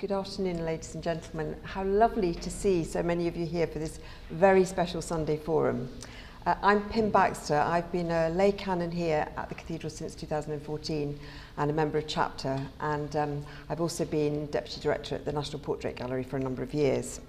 [0.00, 1.56] Good afternoon, ladies and gentlemen.
[1.62, 5.88] How lovely to see so many of you here for this very special Sunday forum.
[6.44, 7.54] Uh, I'm Pim Baxter.
[7.54, 11.18] I've been a lay canon here at the Cathedral since 2014
[11.58, 12.60] and a member of chapter.
[12.80, 16.64] And um, I've also been Deputy Director at the National Portrait Gallery for a number
[16.64, 17.20] of years.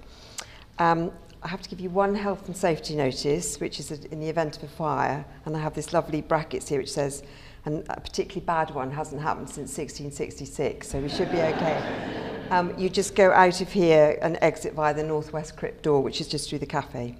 [0.80, 1.12] Um,
[1.44, 4.58] I have to give you one health and safety notice, which is in the event
[4.58, 5.24] of a fire.
[5.46, 7.22] And I have this lovely brackets here which says,
[7.66, 12.16] and a particularly bad one hasn't happened since 1666, so we should be okay.
[12.52, 16.22] Um, you just go out of here and exit via the northwest crypt door, which
[16.22, 17.16] is just through the cafe.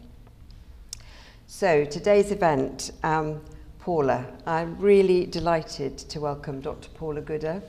[1.48, 3.42] So, today's event, um,
[3.80, 4.26] Paula.
[4.46, 6.90] I'm really delighted to welcome Dr.
[6.90, 7.62] Paula Gooder,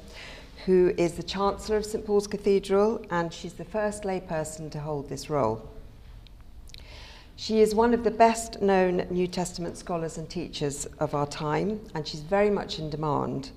[0.64, 5.08] who is the Chancellor of St Paul's Cathedral, and she's the first layperson to hold
[5.08, 5.70] this role.
[7.38, 11.80] She is one of the best known New Testament scholars and teachers of our time,
[11.94, 13.50] and she's very much in demand.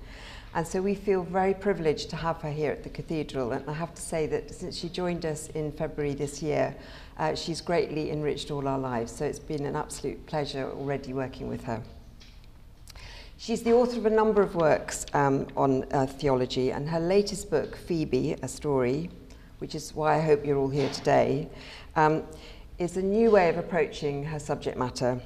[0.54, 3.52] And so we feel very privileged to have her here at the Cathedral.
[3.52, 6.76] And I have to say that since she joined us in February this year,
[7.18, 9.12] uh, she's greatly enriched all our lives.
[9.12, 11.82] So it's been an absolute pleasure already working with her.
[13.38, 17.50] She's the author of a number of works um, on uh, theology, and her latest
[17.50, 19.08] book, Phoebe, A Story,
[19.60, 21.48] which is why I hope you're all here today,
[21.96, 22.24] um,
[22.80, 25.20] is a new way of approaching her subject matter.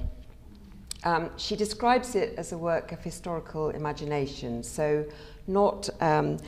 [1.04, 5.04] Um, she describes it as a work of historical imagination, so
[5.46, 6.38] not, um,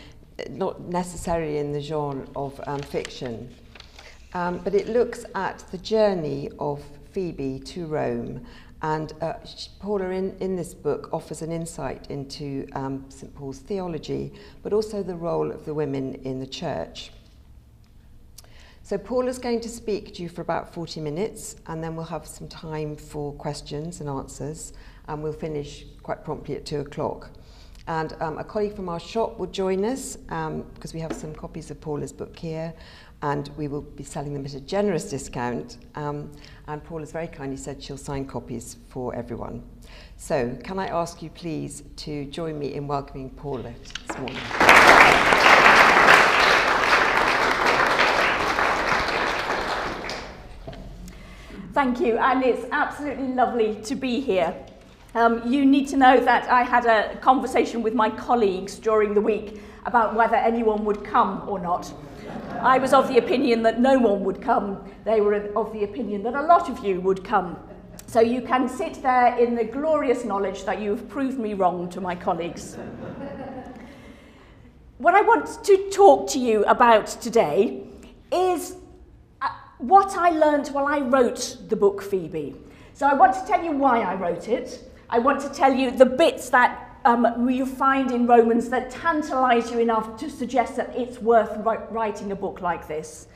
[0.51, 3.49] not necessarily in the genre of um, fiction,
[4.35, 8.45] um, but it looks at the journey of Phoebe to Rome.
[8.83, 9.35] And uh,
[9.79, 13.33] Paula, in, in this book, offers an insight into um, St.
[13.33, 14.33] Paul's theology,
[14.65, 17.13] but also the role of the women in the church.
[18.87, 22.25] So Paula's going to speak to you for about 40 minutes, and then we'll have
[22.25, 24.75] some time for questions and answers,
[25.09, 27.31] and we'll finish quite promptly at 2 o'clock.
[27.89, 31.35] And um, a colleague from our shop will join us um, because we have some
[31.35, 32.73] copies of Paula's book here,
[33.23, 35.79] and we will be selling them at a generous discount.
[35.97, 36.31] Um,
[36.69, 39.65] and Paula's very kindly said she'll sign copies for everyone.
[40.17, 43.75] So, can I ask you please to join me in welcoming Paula
[44.07, 45.46] this morning?
[51.77, 54.57] Thank you, and it's absolutely lovely to be here.
[55.15, 59.21] Um, you need to know that I had a conversation with my colleagues during the
[59.21, 61.93] week about whether anyone would come or not.
[62.63, 64.91] I was of the opinion that no one would come.
[65.05, 67.59] They were of the opinion that a lot of you would come.
[68.07, 72.01] So you can sit there in the glorious knowledge that you've proved me wrong to
[72.01, 72.79] my colleagues.
[74.97, 77.83] what I want to talk to you about today
[78.33, 78.77] is
[79.79, 82.57] what I learnt while I wrote the book Phoebe.
[82.95, 84.91] So I want to tell you why I wrote it.
[85.11, 89.71] I want to tell you the bits that um, you find in Romans that tantalize
[89.71, 91.59] you enough to suggest that it's worth
[91.91, 93.29] writing a book like this.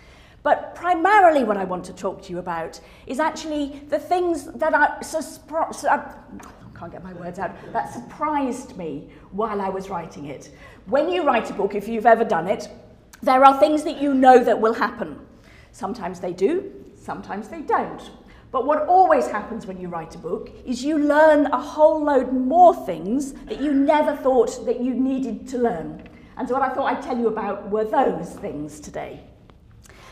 [0.42, 4.74] But primarily what I want to talk to you about is actually the things that
[4.74, 4.98] I
[6.80, 10.50] can't get my words out, that surprised me while I was writing it.
[10.86, 12.68] When you write a book, if you've ever done it,
[13.22, 15.20] there are things that you know that will happen.
[15.72, 18.10] Sometimes they do, sometimes they don't.
[18.50, 22.32] But what always happens when you write a book is you learn a whole load
[22.32, 26.08] more things that you never thought that you needed to learn.
[26.36, 29.24] And so what I thought I'd tell you about were those things today.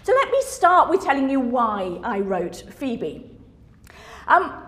[0.04, 3.28] So let me start with telling you why I wrote Phoebe.
[4.28, 4.62] Um,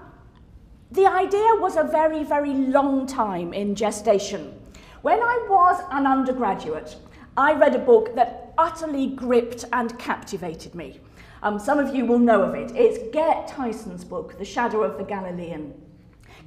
[0.91, 4.61] the idea was a very, very long time in gestation.
[5.03, 6.97] When I was an undergraduate,
[7.37, 11.01] I read a book that utterly gripped and captivated me.
[11.43, 12.73] Um, some of you will know of it.
[12.75, 15.73] It's Gerd Theissen's book, The Shadow of the Galilean.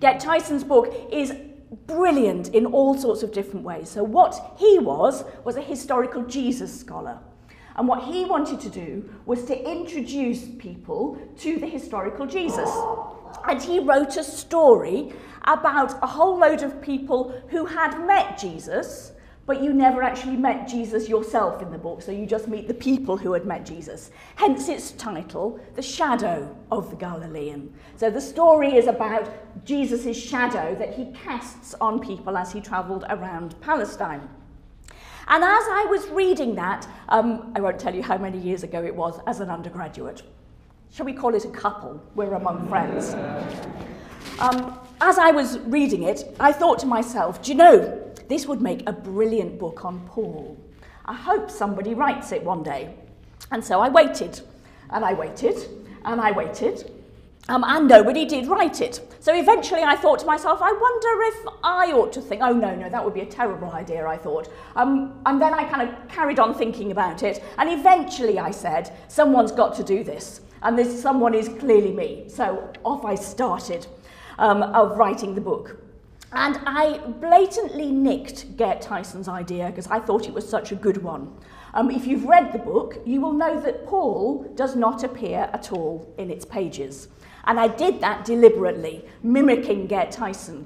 [0.01, 1.33] Gerd Theissen's book is
[1.87, 3.89] brilliant in all sorts of different ways.
[3.89, 7.17] So what he was, was a historical Jesus scholar.
[7.75, 12.69] And what he wanted to do was to introduce people to the historical Jesus.
[13.47, 15.13] And he wrote a story
[15.45, 19.13] about a whole load of people who had met Jesus,
[19.45, 22.73] but you never actually met Jesus yourself in the book, so you just meet the
[22.73, 24.11] people who had met Jesus.
[24.35, 27.73] Hence its title, The Shadow of the Galilean.
[27.97, 33.03] So the story is about Jesus' shadow that he casts on people as he travelled
[33.09, 34.29] around Palestine.
[35.27, 38.83] And as I was reading that, um, I won't tell you how many years ago
[38.83, 40.23] it was as an undergraduate.
[40.91, 42.01] Shall we call it a couple?
[42.15, 43.13] We're among friends.
[44.39, 48.63] Um, as I was reading it, I thought to myself, do you know, this would
[48.63, 50.57] make a brilliant book on Paul.
[51.05, 52.95] I hope somebody writes it one day.
[53.51, 54.41] And so I waited,
[54.89, 55.57] and I waited,
[56.03, 56.91] and I waited.
[57.47, 59.15] Um, and nobody did write it.
[59.19, 62.73] So eventually I thought to myself, I wonder if I ought to think, oh no,
[62.73, 64.49] no, that would be a terrible idea, I thought.
[64.75, 67.43] Um, and then I kind of carried on thinking about it.
[67.59, 70.41] And eventually I said, someone's got to do this.
[70.63, 72.25] And this someone is clearly me.
[72.29, 73.85] So off I started
[74.39, 75.82] um, of writing the book.
[76.35, 80.97] And I blatantly nicked Gerd Theissen's idea because I thought it was such a good
[81.03, 81.31] one.
[81.75, 85.71] Um, if you've read the book, you will know that Paul does not appear at
[85.71, 87.07] all in its pages.
[87.45, 90.65] And I did that deliberately, mimicking Gerd Theissen.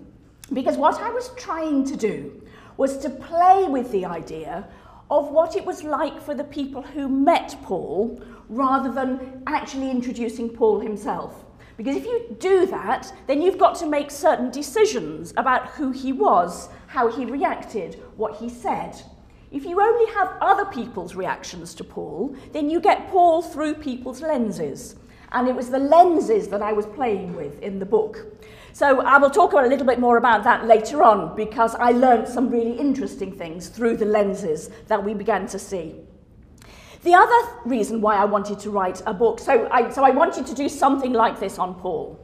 [0.53, 2.41] Because what I was trying to do
[2.77, 4.67] was to play with the idea
[5.09, 10.49] of what it was like for the people who met Paul rather than actually introducing
[10.49, 11.45] Paul himself.
[11.77, 16.11] Because if you do that, then you've got to make certain decisions about who he
[16.11, 18.99] was, how he reacted, what he said.
[19.51, 24.21] If you only have other people's reactions to Paul, then you get Paul through people's
[24.21, 24.95] lenses.
[25.31, 28.25] And it was the lenses that I was playing with in the book.
[28.73, 32.27] So I will talk a little bit more about that later on because I learned
[32.27, 35.95] some really interesting things through the lenses that we began to see.
[37.03, 40.45] The other reason why I wanted to write a book, so I, so I wanted
[40.47, 42.19] to do something like this on Paul,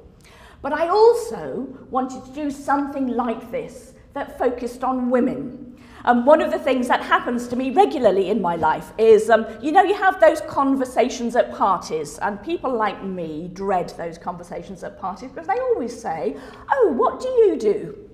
[0.61, 5.69] but I also wanted to do something like this that focused on women.
[6.05, 9.45] Um, one of the things that happens to me regularly in my life is, um,
[9.61, 14.83] you know, you have those conversations at parties, and people like me dread those conversations
[14.83, 16.35] at parties because they always say,
[16.71, 18.09] Oh, what do you do?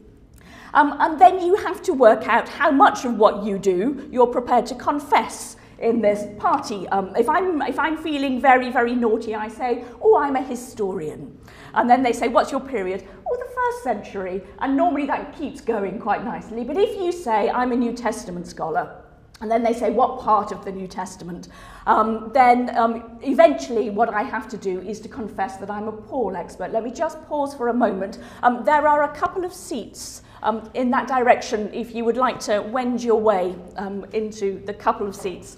[0.75, 4.27] Um, and then you have to work out how much of what you do you're
[4.27, 6.87] prepared to confess in this party.
[6.89, 11.37] Um, if, I'm, if I'm feeling very, very naughty, I say, Oh, I'm a historian.
[11.73, 13.07] And then they say, What's your period?
[13.29, 14.41] Oh, the first century.
[14.59, 16.63] And normally that keeps going quite nicely.
[16.63, 19.03] But if you say, I'm a New Testament scholar,
[19.41, 21.47] and then they say, What part of the New Testament?
[21.87, 25.93] Um, then um, eventually, what I have to do is to confess that I'm a
[25.93, 26.71] Paul expert.
[26.71, 28.19] Let me just pause for a moment.
[28.43, 32.39] Um, there are a couple of seats um, in that direction if you would like
[32.41, 35.57] to wend your way um, into the couple of seats.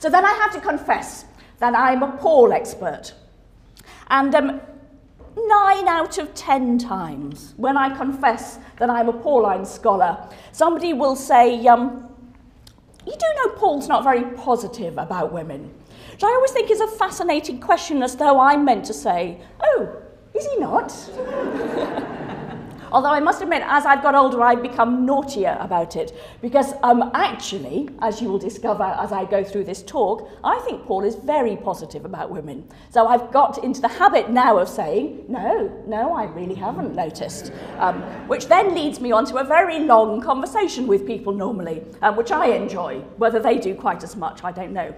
[0.00, 1.26] So then I have to confess
[1.58, 3.12] that I'm a Paul expert.
[4.08, 4.60] And um,
[5.36, 11.14] nine out of ten times when I confess that I'm a Pauline scholar, somebody will
[11.14, 12.08] say, um,
[13.06, 15.70] You do know Paul's not very positive about women.
[16.12, 19.96] Which I always think is a fascinating question, as though I'm meant to say, Oh,
[20.34, 20.88] is he not?
[22.92, 26.12] Although I must admit, as I've got older, I've become naughtier about it.
[26.40, 30.84] Because um, actually, as you will discover as I go through this talk, I think
[30.86, 32.68] Paul is very positive about women.
[32.90, 37.52] So I've got into the habit now of saying, no, no, I really haven't noticed.
[37.78, 42.16] Um, which then leads me on to a very long conversation with people normally, um,
[42.16, 43.00] which I enjoy.
[43.16, 44.94] Whether they do quite as much, I don't know.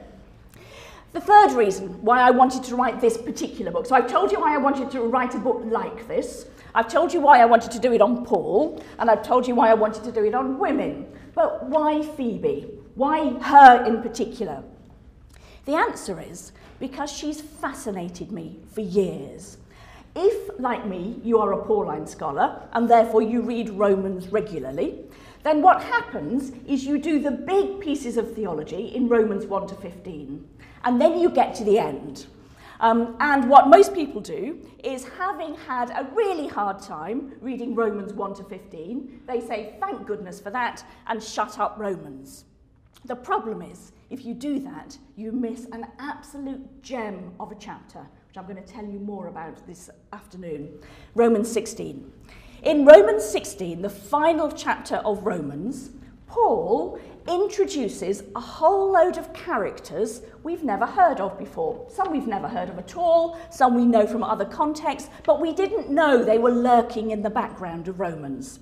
[1.12, 3.84] The third reason why I wanted to write this particular book.
[3.84, 6.46] So I've told you why I wanted to write a book like this.
[6.74, 9.54] I've told you why I wanted to do it on Paul, and I've told you
[9.54, 11.06] why I wanted to do it on women.
[11.34, 12.70] But why Phoebe?
[12.94, 14.62] Why her in particular?
[15.66, 19.58] The answer is because she's fascinated me for years.
[20.16, 24.98] If, like me, you are a Pauline scholar and therefore you read Romans regularly,
[25.42, 29.74] then what happens is you do the big pieces of theology in Romans 1 to
[29.74, 30.48] 15,
[30.84, 32.26] and then you get to the end.
[32.80, 38.12] Um, and what most people do is having had a really hard time reading Romans
[38.12, 42.44] 1 to 15, they say, thank goodness for that, and shut up Romans.
[43.04, 48.00] The problem is, if you do that, you miss an absolute gem of a chapter,
[48.00, 50.80] which I'm going to tell you more about this afternoon.
[51.14, 52.12] Romans 16.
[52.64, 55.90] In Romans 16, the final chapter of Romans,
[56.26, 56.98] Paul
[57.28, 61.86] introduces a whole load of characters we've never heard of before.
[61.90, 65.52] Some we've never heard of at all, some we know from other contexts, but we
[65.52, 68.60] didn't know they were lurking in the background of Romans.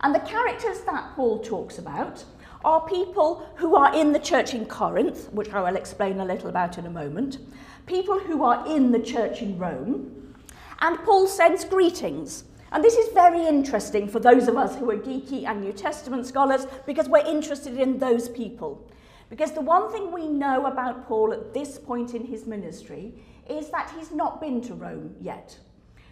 [0.00, 2.24] And the characters that Paul talks about
[2.64, 6.48] are people who are in the church in Corinth, which I will explain a little
[6.48, 7.38] about in a moment,
[7.86, 10.34] people who are in the church in Rome,
[10.80, 12.44] and Paul sends greetings
[12.76, 16.26] and this is very interesting for those of us who are geeky and New Testament
[16.26, 18.86] scholars because we're interested in those people.
[19.30, 23.14] Because the one thing we know about Paul at this point in his ministry
[23.48, 25.58] is that he's not been to Rome yet.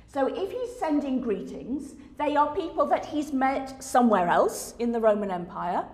[0.07, 5.01] So if he's sending greetings, they are people that he's met somewhere else in the
[5.01, 5.85] Roman Empire,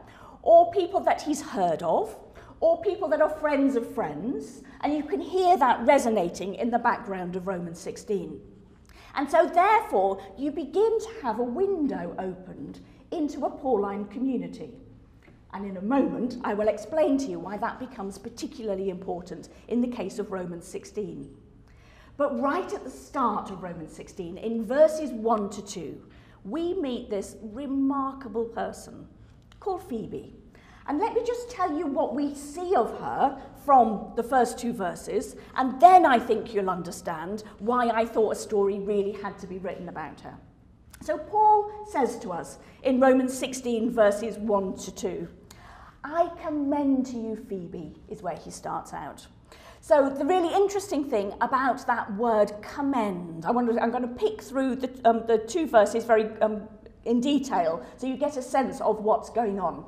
[0.42, 2.16] or people that he's heard of,
[2.60, 6.78] or people that are friends of friends, and you can hear that resonating in the
[6.78, 8.40] background of Romans 16.
[9.14, 14.74] And so, therefore, you begin to have a window opened into a Pauline community.
[15.52, 19.80] And in a moment, I will explain to you why that becomes particularly important in
[19.80, 21.36] the case of Romans 16.
[22.16, 26.02] But right at the start of Romans 16, in verses 1 to 2,
[26.44, 29.08] we meet this remarkable person
[29.58, 30.39] called Phoebe.
[30.90, 34.73] And let me just tell you what we see of her from the first two
[34.73, 39.47] verses, and then I think you'll understand why I thought a story really had to
[39.47, 40.35] be written about her.
[41.00, 45.28] So Paul says to us in Romans 16, verses 1 to 2,
[46.02, 49.28] I commend to you, Phoebe, is where he starts out.
[49.80, 54.90] So the really interesting thing about that word commend, I'm going to pick through the,
[55.09, 56.68] um, the two verses very um,
[57.04, 59.85] in detail so you get a sense of what's going on.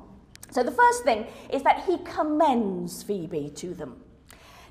[0.53, 3.99] So the first thing is that he commends Phoebe to them.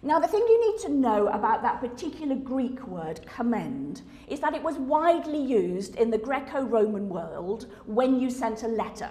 [0.05, 4.55] Now, the thing you need to know about that particular Greek word, commend, is that
[4.55, 9.11] it was widely used in the Greco Roman world when you sent a letter.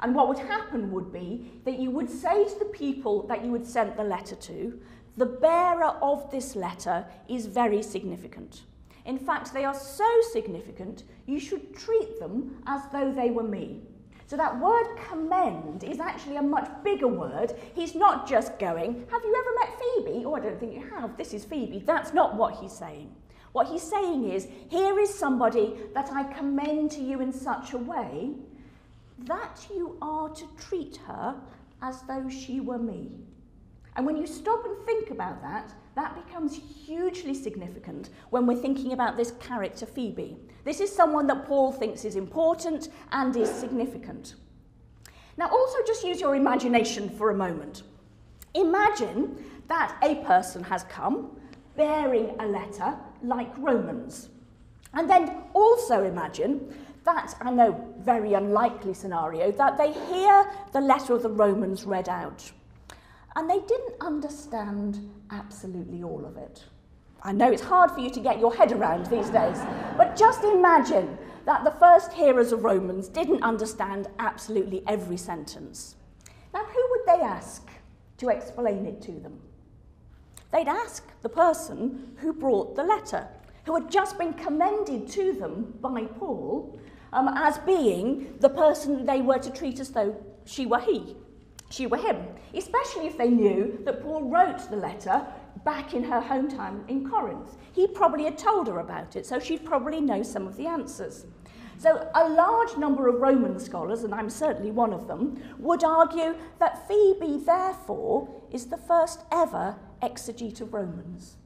[0.00, 3.52] And what would happen would be that you would say to the people that you
[3.52, 4.80] had sent the letter to,
[5.18, 8.62] the bearer of this letter is very significant.
[9.04, 13.82] In fact, they are so significant, you should treat them as though they were me.
[14.28, 17.54] So that word commend is actually a much bigger word.
[17.74, 20.26] He's not just going, Have you ever met Phoebe?
[20.26, 21.16] Oh, I don't think you have.
[21.16, 21.78] This is Phoebe.
[21.86, 23.10] That's not what he's saying.
[23.52, 27.78] What he's saying is, Here is somebody that I commend to you in such a
[27.78, 28.32] way
[29.20, 31.34] that you are to treat her
[31.80, 33.10] as though she were me.
[33.96, 38.92] And when you stop and think about that, that becomes hugely significant when we're thinking
[38.92, 40.36] about this character, Phoebe.
[40.62, 44.36] This is someone that Paul thinks is important and is significant.
[45.36, 47.82] Now, also just use your imagination for a moment.
[48.54, 51.36] Imagine that a person has come
[51.76, 54.28] bearing a letter like Romans.
[54.94, 56.72] And then also imagine
[57.06, 62.08] that, I know, very unlikely scenario, that they hear the letter of the Romans read
[62.08, 62.52] out
[63.36, 66.64] and they didn't understand absolutely all of it.
[67.22, 69.58] I know it's hard for you to get your head around these days,
[69.96, 75.96] but just imagine that the first hearers of Romans didn't understand absolutely every sentence.
[76.54, 77.68] Now, who would they ask
[78.18, 79.40] to explain it to them?
[80.52, 83.26] They'd ask the person who brought the letter,
[83.64, 86.78] who had just been commended to them by Paul
[87.12, 91.16] um, as being the person they were to treat as though she were he
[91.70, 92.16] she were him,
[92.54, 95.26] especially if they knew that Paul wrote the letter
[95.64, 97.56] back in her hometown in Corinth.
[97.72, 101.26] He probably had told her about it, so she'd probably know some of the answers.
[101.76, 106.34] So, a large number of Roman scholars, and I'm certainly one of them, would argue
[106.58, 111.36] that Phoebe, therefore, is the first ever exegete of Romans.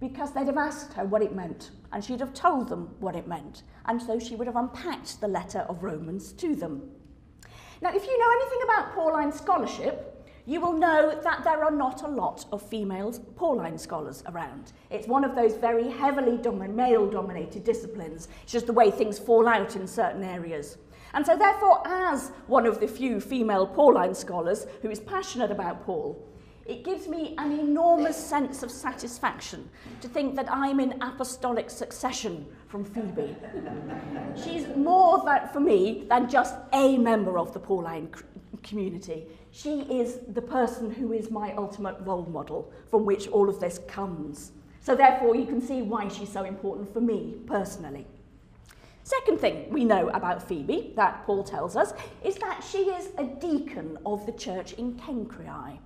[0.00, 3.28] Because they'd have asked her what it meant, and she'd have told them what it
[3.28, 6.90] meant, and so she would have unpacked the letter of Romans to them.
[7.82, 10.12] Now, if you know anything about Pauline scholarship,
[10.46, 14.72] you will know that there are not a lot of female Pauline scholars around.
[14.90, 18.28] It's one of those very heavily domi male-dominated disciplines.
[18.44, 20.78] It's just the way things fall out in certain areas.
[21.12, 25.84] And so therefore, as one of the few female Pauline scholars who is passionate about
[25.84, 26.16] Paul,
[26.68, 29.68] it gives me an enormous sense of satisfaction
[30.00, 33.36] to think that I'm in apostolic succession from Phoebe.
[34.42, 38.10] She's more that for me than just a member of the Pauline
[38.62, 39.26] community.
[39.52, 43.80] She is the person who is my ultimate role model from which all of this
[43.86, 44.52] comes.
[44.80, 48.06] So therefore you can see why she's so important for me personally.
[49.02, 51.92] Second thing we know about Phoebe that Paul tells us
[52.24, 55.78] is that she is a deacon of the church in Cenchreae.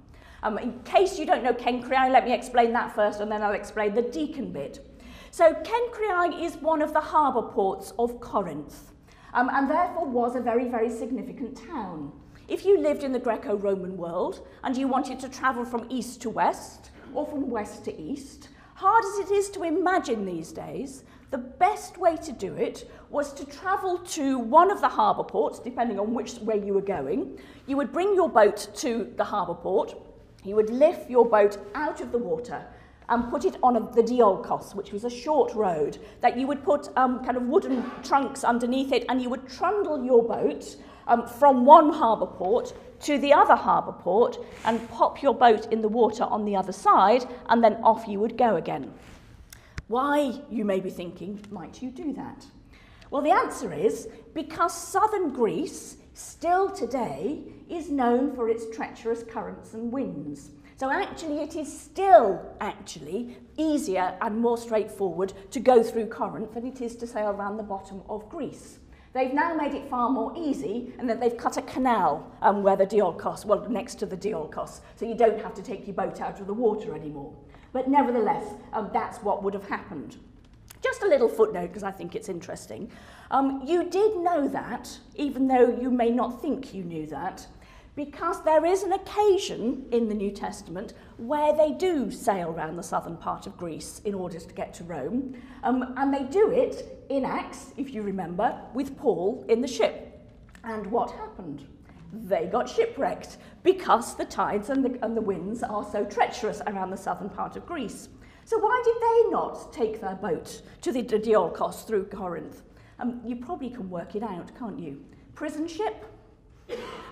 [0.42, 3.52] Um, in case you don't know Cenchreae, let me explain that first and then I'll
[3.52, 4.86] explain the deacon bit.
[5.30, 8.92] So Cenchreae is one of the harbour ports of Corinth
[9.34, 12.12] um, and therefore was a very, very significant town.
[12.48, 16.30] If you lived in the Greco-Roman world and you wanted to travel from east to
[16.30, 21.38] west or from west to east, hard as it is to imagine these days, the
[21.38, 26.00] best way to do it was to travel to one of the harbour ports, depending
[26.00, 27.38] on which way you were going.
[27.66, 29.94] You would bring your boat to the harbour port,
[30.44, 32.64] you would lift your boat out of the water
[33.08, 36.62] and put it on a, the Diolkos, which was a short road, that you would
[36.62, 40.76] put um, kind of wooden trunks underneath it and you would trundle your boat
[41.08, 45.82] um, from one harbour port to the other harbour port and pop your boat in
[45.82, 48.92] the water on the other side and then off you would go again.
[49.88, 52.46] Why, you may be thinking, might you do that?
[53.10, 59.74] Well, the answer is because southern Greece still today is known for its treacherous currents
[59.74, 60.50] and winds.
[60.76, 66.66] So actually it is still actually easier and more straightforward to go through Corinth than
[66.66, 68.78] it is to sail around the bottom of Greece.
[69.12, 72.76] They've now made it far more easy and that they've cut a canal um, where
[72.76, 76.20] the Diolkos, well, next to the Diolkos, so you don't have to take your boat
[76.20, 77.34] out of the water anymore.
[77.72, 80.16] But nevertheless, um, that's what would have happened.
[80.82, 82.90] Just a little footnote because I think it's interesting.
[83.30, 87.46] Um, you did know that, even though you may not think you knew that,
[87.96, 92.82] because there is an occasion in the New Testament where they do sail around the
[92.82, 95.34] southern part of Greece in order to get to Rome.
[95.62, 100.20] Um, and they do it in Acts, if you remember, with Paul in the ship.
[100.64, 101.66] And what happened?
[102.12, 106.90] They got shipwrecked because the tides and the, and the winds are so treacherous around
[106.90, 108.08] the southern part of Greece.
[108.44, 112.62] So why did they not take their boat to the Diolkos through Corinth?
[112.98, 115.04] Um, you probably can work it out, can't you?
[115.34, 116.04] Prison ship?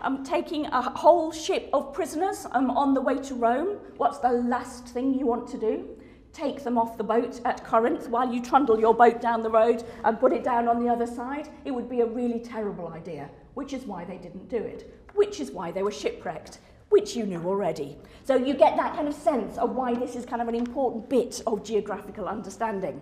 [0.02, 3.78] Um, taking a whole ship of prisoners um, on the way to Rome.
[3.96, 5.88] What's the last thing you want to do?
[6.32, 9.82] Take them off the boat at Corinth while you trundle your boat down the road
[10.04, 11.48] and put it down on the other side?
[11.64, 15.40] It would be a really terrible idea, which is why they didn't do it, which
[15.40, 16.58] is why they were shipwrecked,
[16.90, 17.96] which you knew already.
[18.24, 21.08] So you get that kind of sense of why this is kind of an important
[21.08, 23.00] bit of geographical understanding.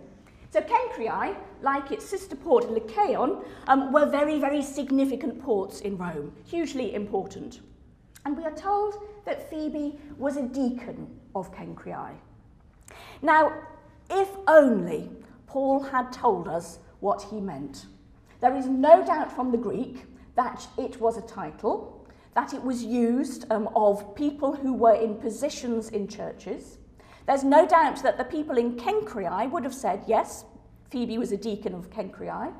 [0.51, 6.33] So Cenchreae, like its sister port Lechaion, um, were very, very significant ports in Rome,
[6.45, 7.61] hugely important.
[8.25, 12.15] And we are told that Phoebe was a deacon of Cenchreae.
[13.23, 13.53] Now,
[14.11, 15.11] if only
[15.47, 17.87] Paul had told us what he meant.
[18.41, 22.85] There is no doubt from the Greek that it was a title, that it was
[22.85, 26.76] used um, of people who were in positions in churches,
[27.27, 30.45] There's no doubt that the people in Cenchreae would have said, yes,
[30.91, 32.53] Phoebe was a deacon of Cenchreae.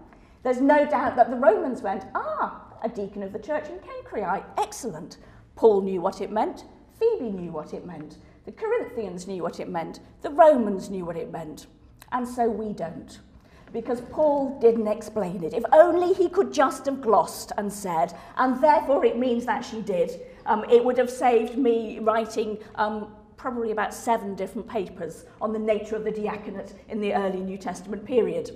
[0.43, 4.45] There's no doubt that the Romans went, ah, a deacon of the church in Cenchreae,
[4.59, 5.19] excellent.
[5.55, 6.65] Paul knew what it meant.
[6.99, 8.19] Phoebe knew what it meant.
[8.45, 10.01] The Corinthians knew what it meant.
[10.23, 11.67] The Romans knew what it meant.
[12.13, 13.21] And so we don't.
[13.73, 15.53] Because Paul didn't explain it.
[15.53, 19.81] If only he could just have glossed and said, and therefore it means that she
[19.81, 23.13] did, um, it would have saved me writing um,
[23.47, 27.57] probably about seven different papers on the nature of the diaconate in the early New
[27.57, 28.51] Testament period.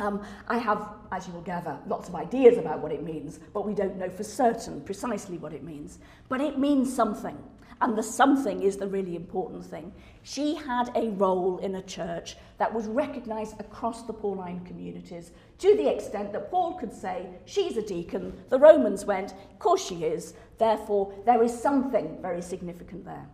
[0.00, 3.64] Um, I have, as you will gather, lots of ideas about what it means, but
[3.64, 6.00] we don't know for certain precisely what it means.
[6.28, 7.38] But it means something,
[7.80, 9.92] and the something is the really important thing.
[10.24, 15.76] She had a role in a church that was recognized across the Pauline communities to
[15.76, 18.32] the extent that Paul could say, she's a deacon.
[18.48, 20.34] The Romans went, of course she is.
[20.58, 23.28] Therefore, there is something very significant there.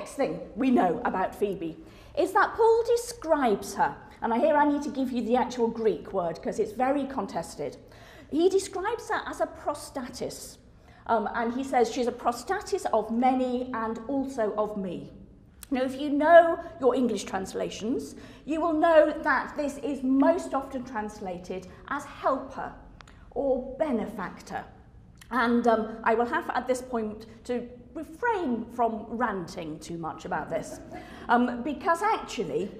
[0.00, 1.76] Next thing we know about Phoebe
[2.16, 5.68] is that Paul describes her, and I hear I need to give you the actual
[5.68, 7.76] Greek word because it's very contested.
[8.30, 10.56] He describes her as a prostatis,
[11.06, 15.12] um, and he says she's a prostatis of many and also of me.
[15.70, 18.14] Now, if you know your English translations,
[18.46, 22.72] you will know that this is most often translated as helper
[23.32, 24.64] or benefactor.
[25.30, 30.50] And um, I will have at this point to refrain from ranting too much about
[30.50, 30.80] this.
[31.28, 32.70] Um, because actually,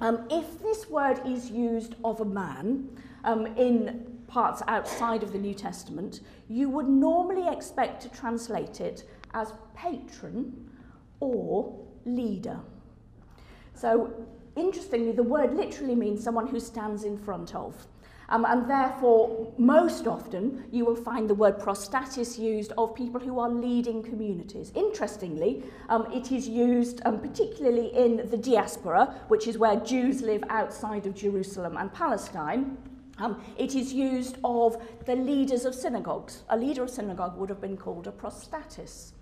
[0.00, 2.88] um, if this word is used of a man
[3.24, 9.04] um, in parts outside of the New Testament, you would normally expect to translate it
[9.34, 10.70] as patron
[11.20, 12.58] or leader.
[13.74, 14.12] So,
[14.56, 17.86] interestingly, the word literally means someone who stands in front of.
[18.28, 23.38] Um, and therefore, most often, you will find the word prostatis used of people who
[23.38, 24.72] are leading communities.
[24.74, 30.44] Interestingly, um, it is used um, particularly in the diaspora, which is where Jews live
[30.48, 32.78] outside of Jerusalem and Palestine.
[33.18, 36.42] Um, it is used of the leaders of synagogues.
[36.48, 39.12] A leader of synagogue would have been called a prostatis.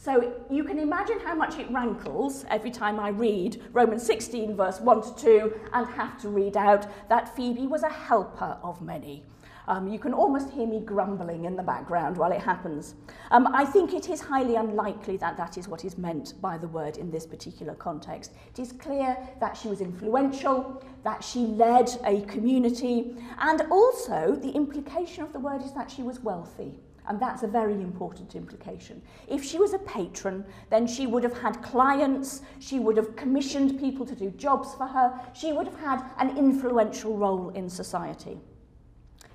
[0.00, 4.80] So you can imagine how much it rankles every time I read Romans 16, verse
[4.80, 9.24] 1 to 2, and have to read out that Phoebe was a helper of many.
[9.66, 12.94] Um, you can almost hear me grumbling in the background while it happens.
[13.32, 16.68] Um, I think it is highly unlikely that that is what is meant by the
[16.68, 18.32] word in this particular context.
[18.52, 24.52] It is clear that she was influential, that she led a community, and also the
[24.52, 26.78] implication of the word is that she was wealthy.
[27.08, 29.02] And that's a very important implication.
[29.26, 33.80] If she was a patron, then she would have had clients, she would have commissioned
[33.80, 38.38] people to do jobs for her, she would have had an influential role in society.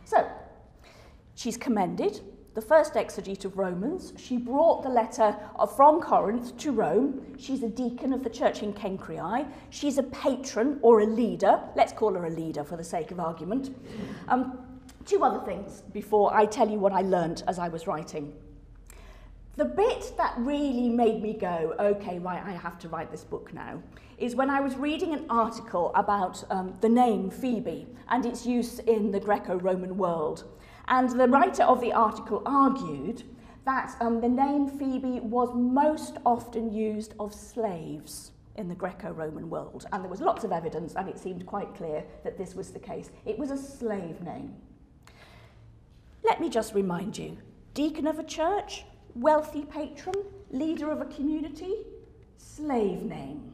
[0.06, 0.30] So,
[1.34, 2.22] she's commended,
[2.54, 4.14] the first exegete of Romans.
[4.18, 5.36] She brought the letter
[5.76, 7.36] from Corinth to Rome.
[7.40, 9.48] She's a deacon of the church in Cenchreae.
[9.72, 11.60] She's a patron or a leader.
[11.76, 13.76] Let's call her a leader for the sake of argument.
[14.28, 14.62] Um,
[15.06, 18.34] two other things before I tell you what I learned as I was writing.
[19.56, 23.54] The bit that really made me go, okay, right, I have to write this book
[23.54, 23.84] now,
[24.18, 28.80] is when I was reading an article about um, the name Phoebe and its use
[28.80, 30.46] in the Greco-Roman world.
[30.88, 33.24] And the writer of the article argued
[33.66, 39.86] that um, the name Phoebe was most often used of slaves in the Greco-Roman world.
[39.92, 42.80] And there was lots of evidence and it seemed quite clear that this was the
[42.80, 43.12] case.
[43.26, 44.56] It was a slave name.
[46.24, 47.38] Let me just remind you,
[47.74, 50.16] deacon of a church, wealthy patron,
[50.52, 51.74] leader of a community,
[52.38, 53.52] slave name.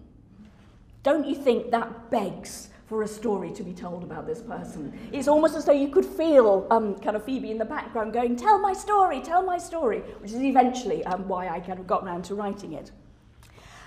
[1.01, 4.97] Don't you think that begs for a story to be told about this person?
[5.12, 8.36] It's almost as though you could feel um, kind of Phoebe in the background going,
[8.36, 12.05] tell my story, tell my story, which is eventually um, why I kind of got
[12.05, 12.91] round to writing it.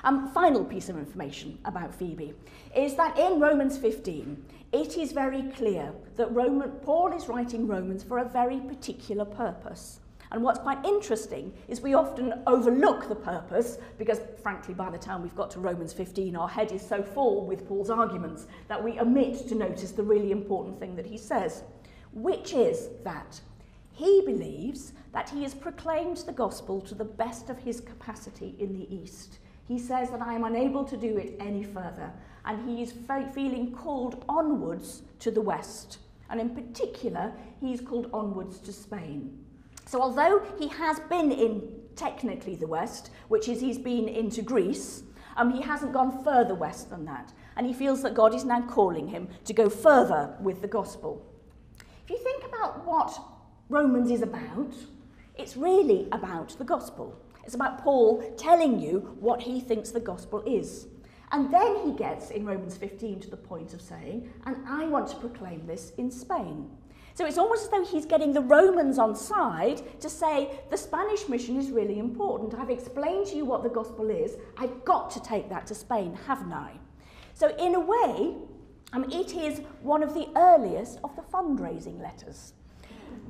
[0.04, 2.34] Um, final piece of information about Phoebe
[2.74, 8.02] is that in Romans 15, it is very clear that Roman, Paul is writing Romans
[8.02, 10.00] for a very particular purpose.
[10.30, 15.22] And what's quite interesting is we often overlook the purpose because, frankly, by the time
[15.22, 18.98] we've got to Romans 15, our head is so full with Paul's arguments that we
[18.98, 21.64] omit to notice the really important thing that he says,
[22.14, 23.42] which is that
[23.90, 28.72] he believes that he has proclaimed the gospel to the best of his capacity in
[28.72, 29.38] the East.
[29.66, 32.12] He says that I am unable to do it any further,
[32.44, 32.92] and he is
[33.34, 35.98] feeling called onwards to the West.
[36.28, 39.38] And in particular, he's called onwards to Spain.
[39.86, 45.02] So although he has been in technically the west, which is he's been into Greece,
[45.36, 47.32] um, he hasn't gone further west than that.
[47.56, 51.26] And he feels that God is now calling him to go further with the gospel.
[52.04, 53.18] If you think about what
[53.68, 54.72] Romans is about,
[55.36, 57.18] it's really about the gospel.
[57.44, 60.86] It's about Paul telling you what he thinks the gospel is.
[61.32, 65.08] And then he gets in Romans 15 to the point of saying, and I want
[65.08, 66.70] to proclaim this in Spain.
[67.14, 71.28] So it's almost as though he's getting the Romans on side to say the Spanish
[71.28, 72.54] mission is really important.
[72.54, 74.36] I've explained to you what the gospel is.
[74.56, 76.72] I've got to take that to Spain, haven't I?
[77.34, 78.36] So in a way,
[78.92, 82.54] um, it is one of the earliest of the fundraising letters.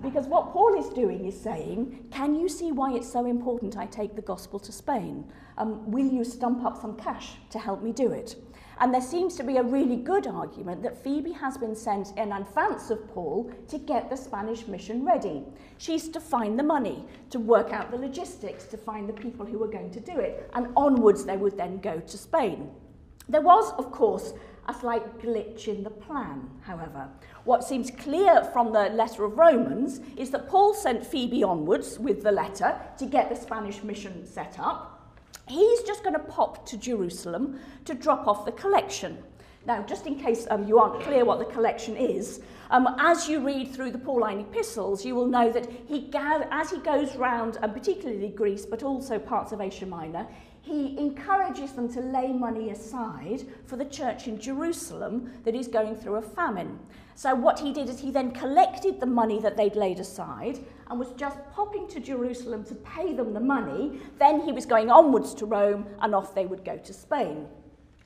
[0.02, 3.86] Because what Paul is doing is saying, can you see why it's so important I
[3.86, 5.24] take the gospel to Spain?
[5.58, 8.34] Um, will you stump up some cash to help me do it?
[8.80, 12.32] And there seems to be a really good argument that Phoebe has been sent in
[12.32, 15.44] advance of Paul to get the Spanish mission ready.
[15.78, 19.62] She's to find the money, to work out the logistics, to find the people who
[19.62, 20.50] are going to do it.
[20.54, 22.70] And onwards they would then go to Spain.
[23.28, 24.32] There was, of course,
[24.68, 27.08] a slight glitch in the plan, however.
[27.44, 32.22] What seems clear from the letter of Romans is that Paul sent Phoebe onwards with
[32.22, 35.16] the letter to get the Spanish mission set up.
[35.48, 39.18] He's just going to pop to Jerusalem to drop off the collection.
[39.66, 43.44] Now, just in case um, you aren't clear what the collection is, um, as you
[43.44, 47.72] read through the Pauline epistles, you will know that he as he goes round, and
[47.72, 50.26] particularly Greece, but also parts of Asia Minor,
[50.62, 55.96] he encourages them to lay money aside for the church in Jerusalem that is going
[55.96, 56.78] through a famine.
[57.16, 61.00] So what he did is he then collected the money that they'd laid aside and
[61.00, 64.00] was just popping to Jerusalem to pay them the money.
[64.20, 67.46] Then he was going onwards to Rome and off they would go to Spain.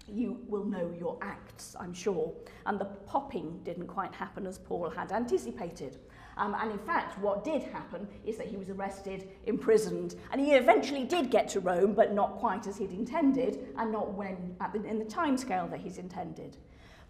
[0.09, 2.33] You will know your acts, I'm sure.
[2.65, 5.99] And the popping didn't quite happen as Paul had anticipated.
[6.37, 10.53] Um, and in fact, what did happen is that he was arrested, imprisoned, and he
[10.53, 14.85] eventually did get to Rome, but not quite as he'd intended, and not when the,
[14.85, 16.59] in the timescale that he's intended.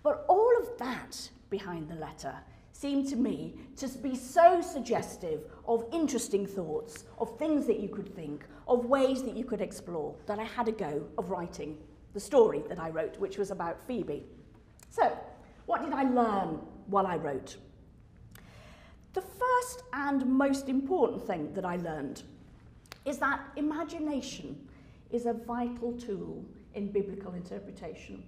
[0.03, 2.35] But all of that behind the letter
[2.73, 8.15] seemed to me to be so suggestive of interesting thoughts, of things that you could
[8.15, 11.79] think, of ways that you could explore, that I had a go of writing
[12.13, 14.25] the story that I wrote, which was about Phoebe.
[14.91, 15.17] So,
[15.65, 17.57] what did I learn while I wrote?
[19.17, 22.23] The first and most important thing that I learned
[23.07, 24.69] is that imagination
[25.11, 28.23] is a vital tool in biblical interpretation.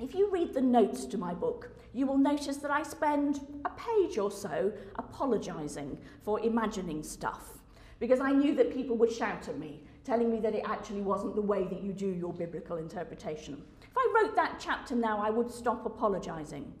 [0.00, 3.70] If you read the notes to my book, you will notice that I spend a
[3.70, 7.58] page or so apologising for imagining stuff
[8.00, 11.34] because I knew that people would shout at me, telling me that it actually wasn't
[11.34, 13.62] the way that you do your biblical interpretation.
[13.82, 16.72] If I wrote that chapter now, I would stop apologising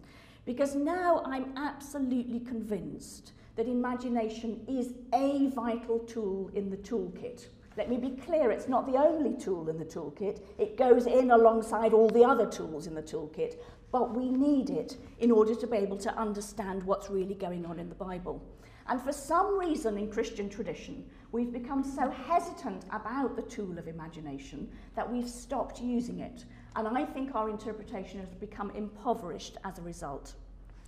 [0.46, 7.48] because now I'm absolutely convinced that imagination is a vital tool in the toolkit.
[7.76, 10.40] Let me be clear, it's not the only tool in the toolkit.
[10.56, 13.56] It goes in alongside all the other tools in the toolkit,
[13.92, 17.78] but we need it in order to be able to understand what's really going on
[17.78, 18.42] in the Bible.
[18.88, 23.88] And for some reason in Christian tradition, we've become so hesitant about the tool of
[23.88, 26.44] imagination that we've stopped using it.
[26.76, 30.34] and I think our interpretation has become impoverished as a result.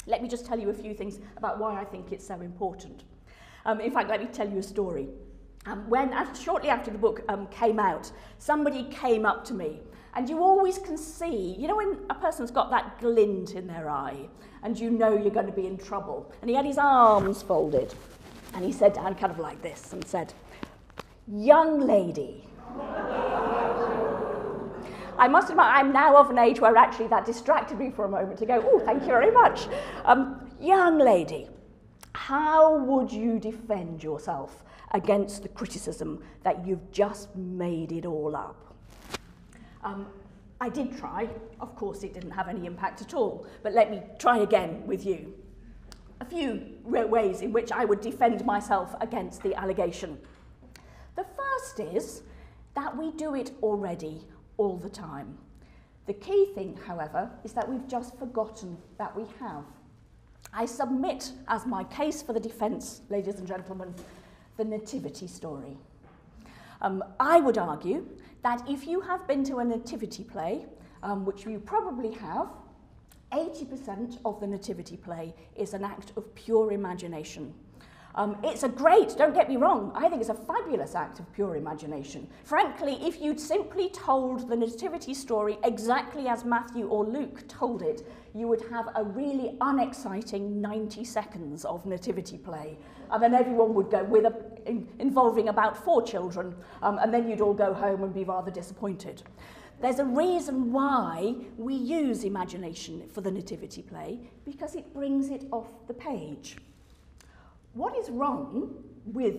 [0.07, 3.05] Let me just tell you a few things about why I think it's so important.
[3.65, 5.09] Um, in fact, let me tell you a story.
[5.67, 9.81] Um, when, uh, shortly after the book um, came out, somebody came up to me
[10.15, 13.89] And you always can see, you know when a person's got that glint in their
[13.89, 14.29] eye
[14.63, 16.33] and you know you're going to be in trouble.
[16.41, 17.95] And he had his arms folded
[18.55, 20.33] and he said down kind of like this and said,
[21.29, 22.49] young lady,
[25.19, 28.09] I must admit, I'm now of an age where actually that distracted me for a
[28.09, 29.67] moment to go, oh, thank you very much.
[30.05, 31.49] Um, young lady,
[32.15, 38.75] how would you defend yourself against the criticism that you've just made it all up?
[39.83, 40.07] Um,
[40.61, 41.29] I did try.
[41.61, 43.47] Of course, it didn't have any impact at all.
[43.63, 45.35] But let me try again with you.
[46.21, 50.19] A few ways in which I would defend myself against the allegation.
[51.17, 52.23] The first is
[52.75, 54.25] that we do it already
[54.59, 55.39] all the time.
[56.07, 59.65] The key thing, however, is that we've just forgotten that we have.
[60.53, 63.95] I submit as my case for the defence, ladies and gentlemen,
[64.57, 65.77] the nativity story.
[66.81, 68.07] Um, I would argue
[68.43, 70.65] that if you have been to a nativity play,
[71.03, 72.49] um, which you probably have,
[73.33, 77.53] 80% of the nativity play is an act of pure imagination.
[78.15, 81.33] Um, it's a great, don't get me wrong, I think it's a fabulous act of
[81.33, 82.29] pure imagination.
[82.45, 88.07] Frankly, if you'd simply told the nativity story exactly as Matthew or Luke told it,
[88.35, 92.77] you would have a really unexciting 90 seconds of nativity play.
[93.11, 94.35] And then everyone would go with a,
[94.67, 98.51] in, involving about four children, um, and then you'd all go home and be rather
[98.51, 99.23] disappointed.
[99.81, 105.45] There's a reason why we use imagination for the nativity play, because it brings it
[105.53, 106.57] off the page.
[107.73, 109.37] What is wrong with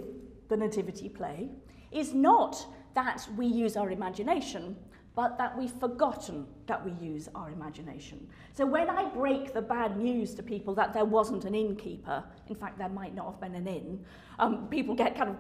[0.50, 1.50] the nativity play
[1.92, 2.66] is not
[2.96, 4.76] that we use our imagination,
[5.16, 8.28] but that we've forgotten that we use our imagination.
[8.54, 12.56] So when I break the bad news to people that there wasn't an innkeeper, in
[12.56, 14.06] fact, there might not have been an inn,
[14.38, 15.36] um, people get kind of,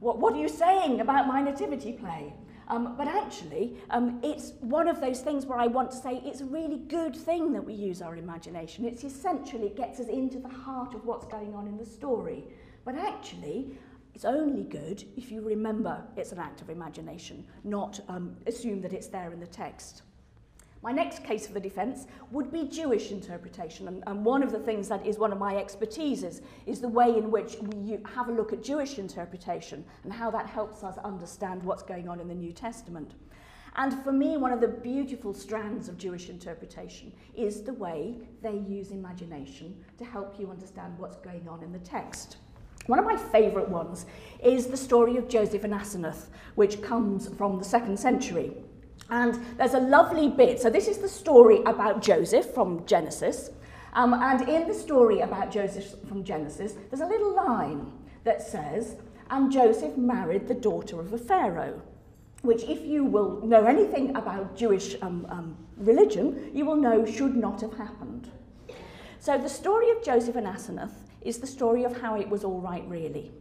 [0.00, 2.32] what, what are you saying about my nativity play?
[2.68, 6.40] Um, but actually, um, it's one of those things where I want to say it's
[6.40, 8.84] a really good thing that we use our imagination.
[8.84, 12.44] It's essentially, it gets us into the heart of what's going on in the story.
[12.84, 13.70] But actually,
[14.14, 18.92] it's only good if you remember it's an act of imagination, not um, assume that
[18.92, 20.02] it's there in the text.
[20.82, 23.88] My next case for the defence would be Jewish interpretation.
[23.88, 27.16] And, and one of the things that is one of my expertises is the way
[27.16, 31.62] in which we have a look at Jewish interpretation and how that helps us understand
[31.62, 33.14] what's going on in the New Testament.
[33.78, 38.56] And for me, one of the beautiful strands of Jewish interpretation is the way they
[38.68, 42.38] use imagination to help you understand what's going on in the text.
[42.86, 44.06] One of my favourite ones
[44.42, 48.52] is the story of Joseph and Asenath, which comes from the second century.
[49.10, 50.60] And there's a lovely bit.
[50.60, 53.50] So, this is the story about Joseph from Genesis.
[53.92, 57.92] Um, and in the story about Joseph from Genesis, there's a little line
[58.24, 58.96] that says,
[59.30, 61.80] And Joseph married the daughter of a Pharaoh,
[62.42, 67.36] which, if you will know anything about Jewish um, um, religion, you will know should
[67.36, 68.30] not have happened.
[69.20, 72.60] So, the story of Joseph and Asenath is the story of how it was all
[72.60, 73.32] right, really.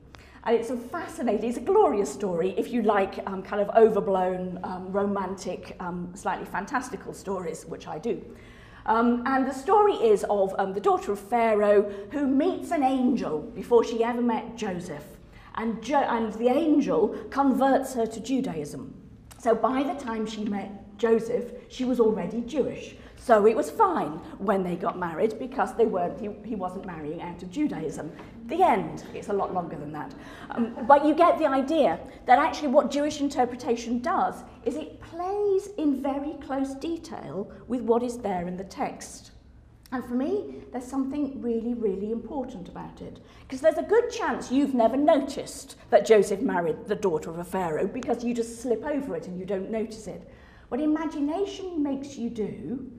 [0.45, 4.59] And it's a fascinating, it's a glorious story if you like um, kind of overblown,
[4.63, 8.23] um, romantic, um, slightly fantastical stories, which I do.
[8.85, 13.39] Um, and the story is of um, the daughter of Pharaoh who meets an angel
[13.39, 15.03] before she ever met Joseph.
[15.55, 18.93] And, jo and the angel converts her to Judaism.
[19.39, 22.95] So by the time she met Joseph, she was already Jewish.
[23.17, 27.21] So it was fine when they got married because they weren't, he, he wasn't marrying
[27.21, 28.11] out of Judaism.
[28.45, 29.03] The end.
[29.15, 30.13] It's a lot longer than that.
[30.51, 35.69] Um, but you get the idea that actually what Jewish interpretation does is it plays
[35.77, 39.31] in very close detail with what is there in the text.
[39.91, 43.19] And for me, there's something really, really important about it.
[43.41, 47.43] Because there's a good chance you've never noticed that Joseph married the daughter of a
[47.43, 50.29] pharaoh because you just slip over it and you don't notice it.
[50.69, 52.91] What imagination makes you do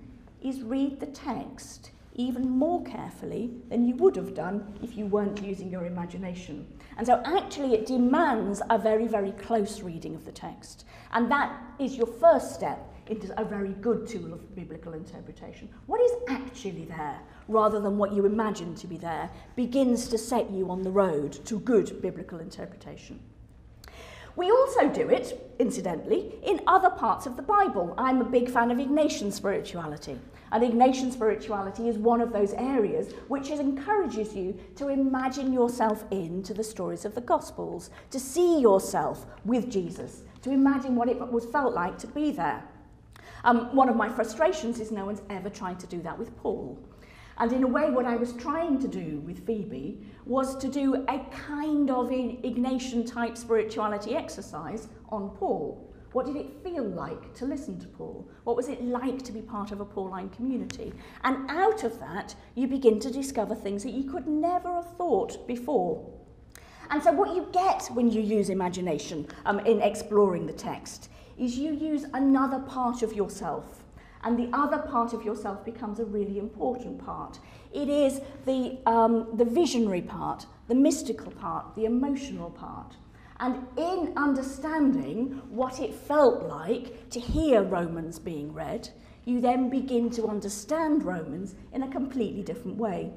[0.46, 5.42] is read the text even more carefully than you would have done if you weren't
[5.42, 6.66] using your imagination.
[6.96, 10.86] And so actually it demands a very, very close reading of the text.
[11.12, 12.78] And that is your first step
[13.08, 15.68] into a very good tool of biblical interpretation.
[15.86, 20.50] What is actually there, rather than what you imagine to be there, begins to set
[20.50, 23.20] you on the road to good biblical interpretation.
[24.36, 27.94] We also do it, incidentally, in other parts of the Bible.
[27.96, 30.18] I'm a big fan of Ignatian spirituality.
[30.52, 36.54] And Ignatian spirituality is one of those areas which encourages you to imagine yourself into
[36.54, 41.46] the stories of the Gospels, to see yourself with Jesus, to imagine what it was
[41.46, 42.62] felt like to be there.
[43.44, 46.78] Um, one of my frustrations is no one's ever tried to do that with Paul.
[47.38, 51.04] And in a way, what I was trying to do with Phoebe was to do
[51.08, 55.85] a kind of Ignatian type spirituality exercise on Paul.
[56.16, 58.26] What did it feel like to listen to Paul?
[58.44, 60.94] What was it like to be part of a Pauline community?
[61.24, 65.46] And out of that, you begin to discover things that you could never have thought
[65.46, 66.10] before.
[66.88, 71.58] And so, what you get when you use imagination um, in exploring the text is
[71.58, 73.84] you use another part of yourself.
[74.24, 77.40] And the other part of yourself becomes a really important part.
[77.74, 82.96] It is the, um, the visionary part, the mystical part, the emotional part.
[83.38, 88.88] And in understanding what it felt like to hear Romans being read,
[89.24, 93.12] you then begin to understand Romans in a completely different way.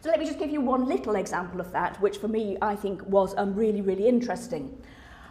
[0.00, 2.76] So let me just give you one little example of that, which for me I
[2.76, 4.80] think was um, really, really interesting.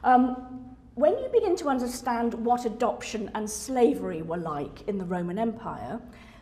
[0.04, 5.38] Um, when you begin to understand what adoption and slavery were like in the Roman
[5.38, 6.02] Empire,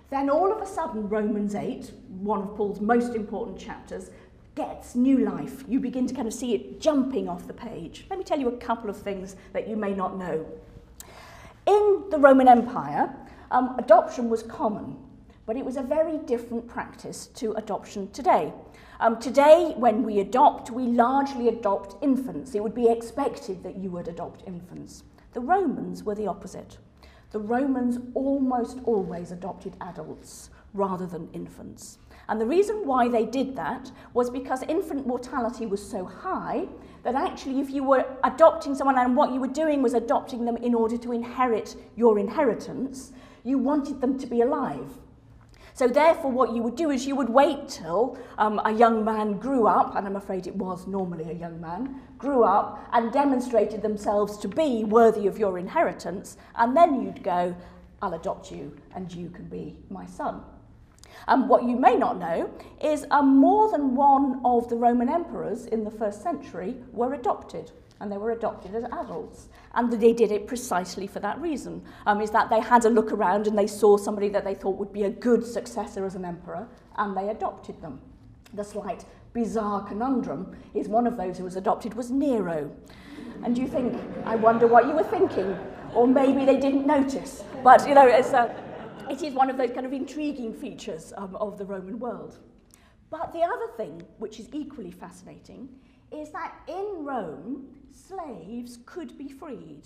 [0.09, 4.11] then all of a sudden Romans 8, one of Paul's most important chapters,
[4.55, 5.63] gets new life.
[5.67, 8.05] You begin to kind of see it jumping off the page.
[8.09, 10.45] Let me tell you a couple of things that you may not know.
[11.67, 13.13] In the Roman Empire,
[13.51, 14.97] um, adoption was common,
[15.45, 18.53] but it was a very different practice to adoption today.
[18.99, 22.55] Um, today, when we adopt, we largely adopt infants.
[22.55, 25.03] It would be expected that you would adopt infants.
[25.33, 26.77] The Romans were the opposite.
[27.31, 31.97] The Romans almost always adopted adults rather than infants.
[32.27, 36.67] And the reason why they did that was because infant mortality was so high
[37.03, 40.57] that actually if you were adopting someone and what you were doing was adopting them
[40.57, 43.11] in order to inherit your inheritance,
[43.43, 44.97] you wanted them to be alive.
[45.75, 49.33] So therefore what you would do is you would wait till um, a young man
[49.33, 53.81] grew up, and I'm afraid it was normally a young man, grew up and demonstrated
[53.81, 57.53] themselves to be worthy of your inheritance, and then you'd go,
[58.01, 60.41] I'll adopt you and you can be my son.
[61.27, 62.49] Um, what you may not know
[62.81, 67.71] is um, more than one of the Roman emperors in the first century were adopted.
[67.99, 69.47] And they were adopted as adults.
[69.73, 73.11] And they did it precisely for that reason, um, is that they had a look
[73.11, 76.25] around and they saw somebody that they thought would be a good successor as an
[76.25, 78.01] emperor, and they adopted them.
[78.53, 82.71] The slight bizarre conundrum is one of those who was adopted was Nero.
[83.43, 83.93] And you think,
[84.25, 85.57] I wonder what you were thinking.
[85.93, 87.43] Or maybe they didn't notice.
[87.63, 88.53] But, you know, it's a...
[89.09, 92.39] it is one of those kind of intriguing features um, of the Roman world.
[93.09, 95.69] But the other thing, which is equally fascinating,
[96.11, 99.83] is that in Rome, slaves could be freed.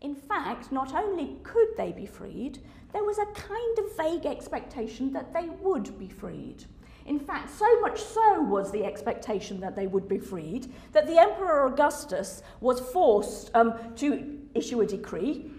[0.00, 2.58] In fact, not only could they be freed,
[2.92, 6.64] there was a kind of vague expectation that they would be freed.
[7.06, 11.18] In fact, so much so was the expectation that they would be freed that the
[11.18, 15.50] Emperor Augustus was forced um, to issue a decree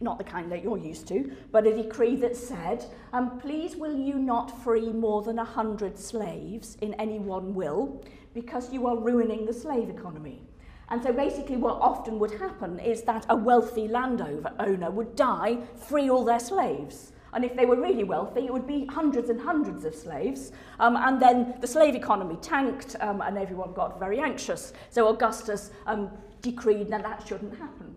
[0.00, 3.96] not the kind that you're used to, but a decree that said, um, please will
[3.96, 8.02] you not free more than a hundred slaves in any one will,
[8.34, 10.42] because you are ruining the slave economy.
[10.88, 16.10] And so basically what often would happen is that a wealthy landowner would die, free
[16.10, 17.12] all their slaves.
[17.32, 20.50] And if they were really wealthy, it would be hundreds and hundreds of slaves.
[20.80, 24.72] Um, and then the slave economy tanked um, and everyone got very anxious.
[24.90, 26.10] So Augustus um,
[26.42, 27.94] decreed that that shouldn't happen.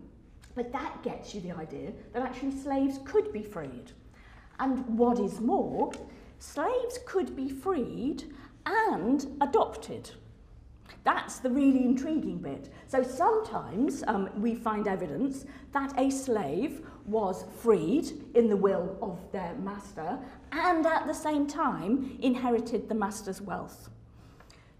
[0.54, 3.92] But that gets you the idea that actually slaves could be freed.
[4.60, 5.92] And what is more,
[6.38, 8.24] slaves could be freed
[8.66, 10.10] and adopted.
[11.02, 12.72] That's the really intriguing bit.
[12.86, 19.20] So sometimes um, we find evidence that a slave was freed in the will of
[19.32, 20.18] their master
[20.52, 23.90] and at the same time inherited the master's wealth.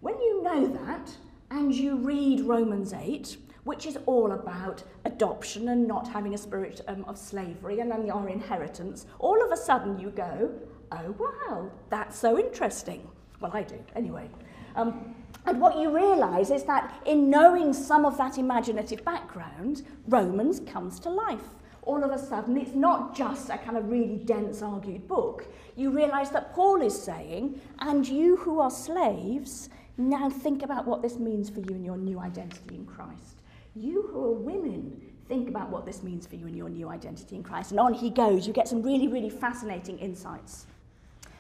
[0.01, 1.15] When you know that
[1.51, 6.81] and you read Romans 8, which is all about adoption and not having a spirit
[6.87, 10.51] um, of slavery and then our inheritance, all of a sudden you go,
[10.93, 13.09] oh wow, that's so interesting.
[13.41, 14.29] Well, I do, anyway.
[14.77, 15.15] Um,
[15.47, 20.99] and what you realise is that in knowing some of that imaginative background, Romans comes
[21.01, 21.49] to life.
[21.83, 25.47] All of a sudden, it's not just a kind of really dense, argued book.
[25.77, 31.03] You realise that Paul is saying, and you who are slaves, now think about what
[31.03, 33.34] this means for you and your new identity in Christ.
[33.77, 37.35] You who are women, think about what this means for you in your new identity
[37.35, 37.73] in Christ.
[37.73, 38.47] And on he goes.
[38.47, 40.67] You get some really, really fascinating insights.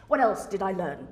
[0.08, 1.06] What else did I learn?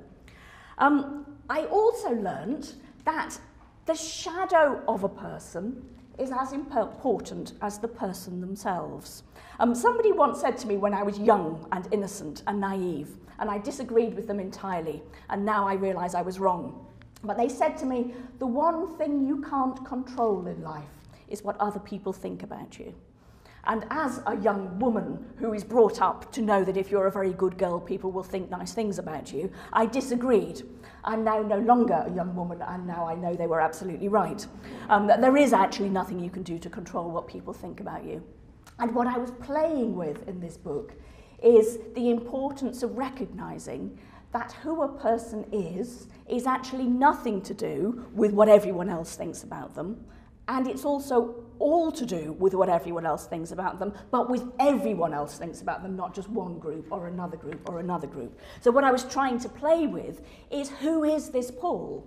[0.79, 2.73] Um, I also learned
[3.05, 3.39] that
[3.85, 5.85] the shadow of a person
[6.19, 9.23] is as important as the person themselves.
[9.59, 13.49] Um, somebody once said to me when I was young and innocent and naive, and
[13.49, 16.85] I disagreed with them entirely, and now I realise I was wrong.
[17.23, 20.83] But they said to me, the one thing you can't control in life
[21.33, 22.93] is what other people think about you.
[23.65, 27.11] And as a young woman who is brought up to know that if you're a
[27.11, 30.61] very good girl, people will think nice things about you, I disagreed.
[31.03, 34.45] I'm now no longer a young woman, and now I know they were absolutely right.
[34.89, 38.03] Um, that there is actually nothing you can do to control what people think about
[38.03, 38.21] you.
[38.79, 40.93] And what I was playing with in this book
[41.41, 43.97] is the importance of recognizing
[44.33, 49.43] that who a person is is actually nothing to do with what everyone else thinks
[49.43, 50.03] about them,
[50.47, 54.43] And it's also all to do with what everyone else thinks about them, but with
[54.59, 58.37] everyone else thinks about them, not just one group or another group or another group.
[58.59, 60.21] So what I was trying to play with
[60.51, 62.05] is who is this Paul?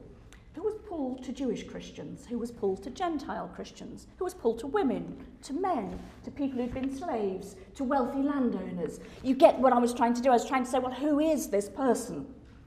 [0.54, 2.26] Who was Paul to Jewish Christians?
[2.26, 4.06] Who was Paul to Gentile Christians?
[4.18, 9.00] Who was Paul to women, to men, to people who'd been slaves, to wealthy landowners?
[9.22, 10.30] You get what I was trying to do.
[10.30, 12.26] I was trying to say, well, who is this person?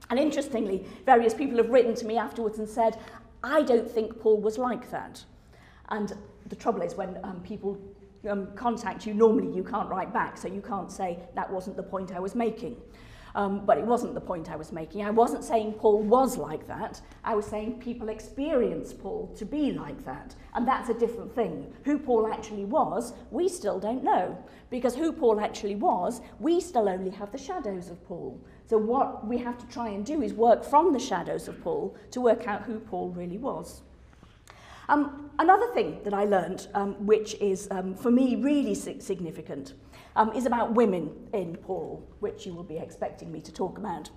[0.10, 3.00] And interestingly, various people have written to me afterwards and said,
[3.44, 5.24] I don't think Paul was like that.
[5.90, 6.14] And
[6.48, 7.78] the trouble is when um, people
[8.30, 11.84] um, contact you, normally you can't write back, so you can't say, that wasn't the
[11.84, 12.78] point I was making.
[13.36, 15.06] Um, but it wasn't the point I was making.
[15.06, 17.00] I wasn't saying Paul was like that.
[17.24, 20.36] I was saying people experience Paul to be like that.
[20.56, 21.72] And that's a different thing.
[21.84, 24.44] Who Paul actually was, we still don't know.
[24.72, 28.42] Because who Paul actually was, we still only have the shadows of Paul.
[28.66, 31.96] So what we have to try and do is work from the shadows of Paul
[32.12, 33.84] to work out who Paul really was.
[34.90, 39.76] Um, another thing that I learned, um, which is um, for me really significant,
[40.16, 44.10] um, is about women in Paul, which you will be expecting me to talk about.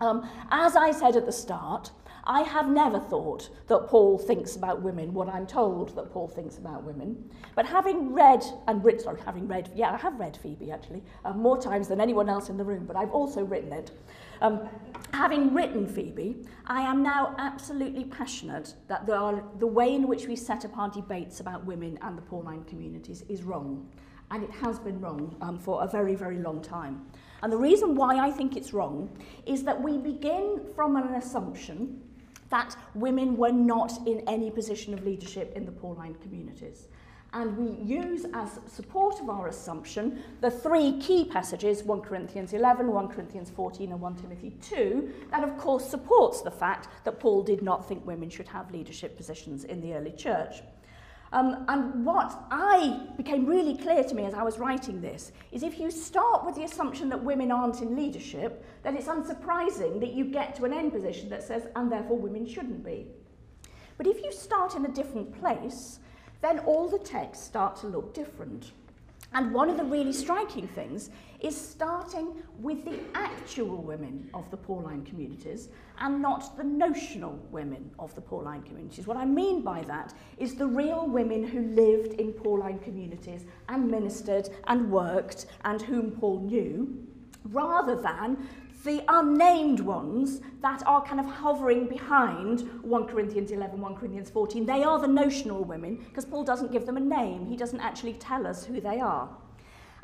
[0.00, 1.90] Um, as I said at the start,
[2.26, 6.58] I have never thought that Paul thinks about women what I'm told that Paul thinks
[6.58, 7.30] about women.
[7.54, 11.32] But having read and written, sorry, having read, yeah, I have read Phoebe actually, uh,
[11.34, 13.92] more times than anyone else in the room, but I've also written it.
[14.42, 14.68] Um,
[15.12, 20.34] having written Phoebe, I am now absolutely passionate that the, the way in which we
[20.34, 23.88] set up our debates about women and the Pauline communities is wrong.
[24.32, 27.06] And it has been wrong um, for a very, very long time.
[27.44, 29.16] And the reason why I think it's wrong
[29.46, 32.02] is that we begin from an assumption
[32.56, 36.88] that women were not in any position of leadership in the Pauline communities.
[37.32, 40.04] and we use as support of our assumption
[40.44, 45.44] the three key passages 1 Corinthians 11, 1 Corinthians 14 and 1 Timothy 2 that
[45.48, 49.64] of course supports the fact that Paul did not think women should have leadership positions
[49.64, 50.54] in the early church.
[51.32, 55.62] Um, and what I became really clear to me as I was writing this is
[55.62, 60.12] if you start with the assumption that women aren't in leadership, then it's unsurprising that
[60.12, 63.06] you get to an end position that says, and therefore women shouldn't be.
[63.98, 65.98] But if you start in a different place,
[66.42, 68.72] then all the texts start to look different.
[69.32, 71.10] And one of the really striking things
[71.40, 75.68] is starting with the actual women of the Pauline communities
[75.98, 79.06] and not the notional women of the Pauline communities.
[79.06, 83.90] What I mean by that is the real women who lived in Pauline communities and
[83.90, 87.06] ministered and worked and whom Paul knew,
[87.44, 88.48] rather than
[88.86, 94.64] the unnamed ones that are kind of hovering behind 1 Corinthians 11, 1 Corinthians 14,
[94.64, 97.46] they are the notional women because Paul doesn't give them a name.
[97.46, 99.28] He doesn't actually tell us who they are.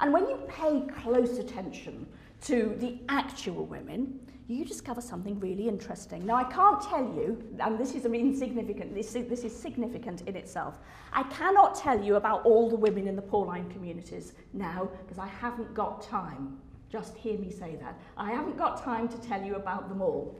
[0.00, 2.08] And when you pay close attention
[2.42, 4.18] to the actual women,
[4.48, 6.26] you discover something really interesting.
[6.26, 10.78] Now, I can't tell you, and this is insignificant, this, this is significant in itself.
[11.12, 15.28] I cannot tell you about all the women in the Pauline communities now because I
[15.28, 16.58] haven't got time.
[16.92, 17.98] Just hear me say that.
[18.18, 20.38] I haven't got time to tell you about them all.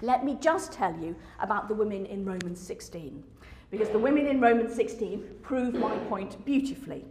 [0.00, 3.22] Let me just tell you about the women in Romans 16,
[3.70, 7.04] because the women in Romans 16 prove my point beautifully.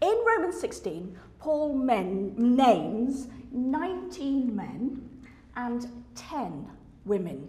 [0.00, 5.08] In Romans 16, Paul men, names 19 men
[5.54, 6.68] and 10
[7.04, 7.48] women.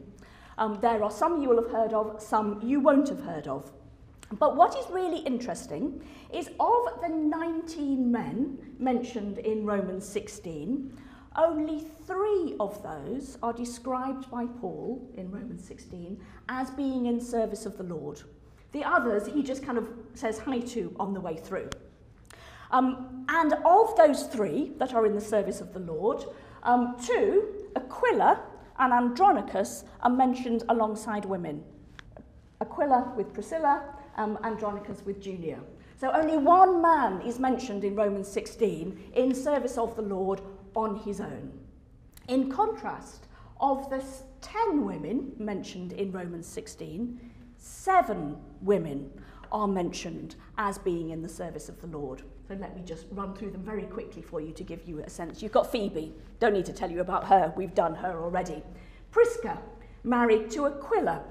[0.59, 3.71] Um, there are some you will have heard of, some you won't have heard of.
[4.33, 6.03] But what is really interesting
[6.33, 10.91] is of the 19 men mentioned in Romans 16,
[11.37, 16.19] only three of those are described by Paul in Romans 16
[16.49, 18.21] as being in service of the Lord.
[18.73, 21.69] The others, he just kind of says hi to on the way through.
[22.71, 26.25] Um, and of those three that are in the service of the Lord,
[26.63, 28.41] um, two, Aquila
[28.79, 31.63] and Andronicus, are mentioned alongside women.
[32.59, 35.59] Aquila with Priscilla um, Andronicus with Julia.
[35.99, 40.41] So only one man is mentioned in Romans 16 in service of the Lord
[40.75, 41.51] on his own.
[42.27, 43.27] In contrast,
[43.59, 44.03] of the
[44.41, 47.19] 10 women mentioned in Romans 16,
[47.57, 49.09] seven women
[49.51, 52.21] are mentioned as being in the service of the Lord.
[52.47, 55.09] So let me just run through them very quickly for you to give you a
[55.09, 55.41] sense.
[55.41, 58.61] You've got Phoebe, don't need to tell you about her, we've done her already.
[59.11, 59.57] Prisca,
[60.03, 61.23] married to Aquila,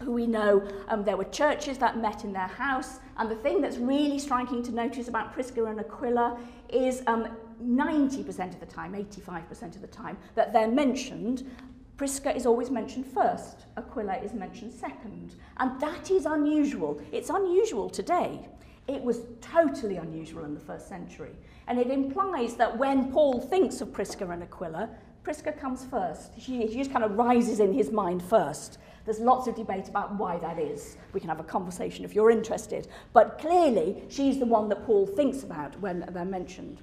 [0.00, 3.00] who we know um, there were churches that met in their house.
[3.16, 7.28] And the thing that's really striking to notice about Prisca and Aquila is um,
[7.62, 11.50] 90% of the time, 85% of the time, that they're mentioned.
[11.96, 15.34] Prisca is always mentioned first, Aquila is mentioned second.
[15.56, 17.00] And that is unusual.
[17.10, 18.48] It's unusual today.
[18.86, 21.32] It was totally unusual in the first century.
[21.66, 24.88] And it implies that when Paul thinks of Prisca and Aquila,
[25.24, 26.40] Prisca comes first.
[26.40, 28.78] She, she just kind of rises in his mind first.
[29.08, 30.98] There's lots of debate about why that is.
[31.14, 32.88] We can have a conversation if you're interested.
[33.14, 36.82] But clearly, she's the one that Paul thinks about when they're mentioned.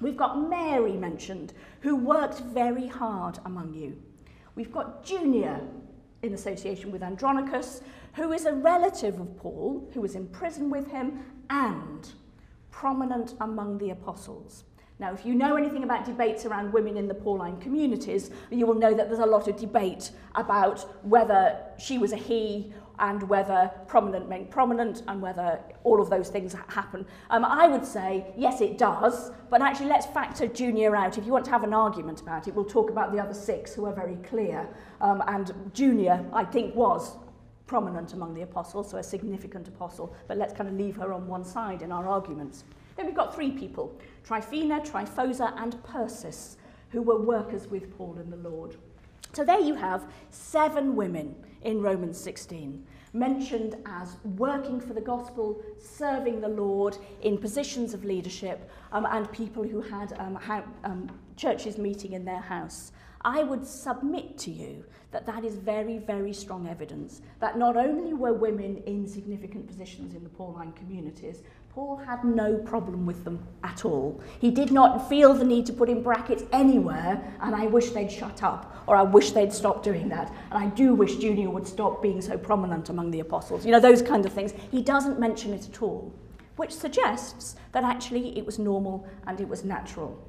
[0.00, 4.02] We've got Mary mentioned, who worked very hard among you.
[4.56, 5.60] We've got Junior
[6.24, 7.82] in association with Andronicus,
[8.14, 12.10] who is a relative of Paul, who was in prison with him, and
[12.72, 14.64] prominent among the apostles.
[15.00, 18.74] Now, if you know anything about debates around women in the Pauline communities, you will
[18.74, 23.70] know that there's a lot of debate about whether she was a he and whether
[23.86, 27.06] prominent meant prominent and whether all of those things happen.
[27.30, 31.16] Um, I would say, yes, it does, but actually let's factor Junia out.
[31.16, 33.72] If you want to have an argument about it, we'll talk about the other six
[33.74, 34.68] who are very clear.
[35.00, 37.16] Um, and Junia, I think, was
[37.66, 41.26] prominent among the apostles, so a significant apostle, but let's kind of leave her on
[41.26, 42.64] one side in our arguments.
[42.96, 46.56] Then we've got three people, Tryphena, Tryphosa and Persis,
[46.90, 48.76] who were workers with Paul and the Lord.
[49.32, 55.62] So there you have seven women in Romans 16, mentioned as working for the gospel,
[55.78, 60.38] serving the Lord in positions of leadership, um, and people who had um,
[60.84, 62.92] um, churches meeting in their house.
[63.22, 68.14] I would submit to you that that is very, very strong evidence that not only
[68.14, 71.42] were women in significant positions in the Pauline communities,
[71.72, 74.20] Paul had no problem with them at all.
[74.40, 78.10] He did not feel the need to put in brackets anywhere, and I wish they'd
[78.10, 80.34] shut up, or I wish they'd stop doing that.
[80.50, 83.64] And I do wish Junia would stop being so prominent among the apostles.
[83.64, 84.52] You know, those kind of things.
[84.72, 86.12] He doesn't mention it at all,
[86.56, 90.20] which suggests that actually it was normal and it was natural.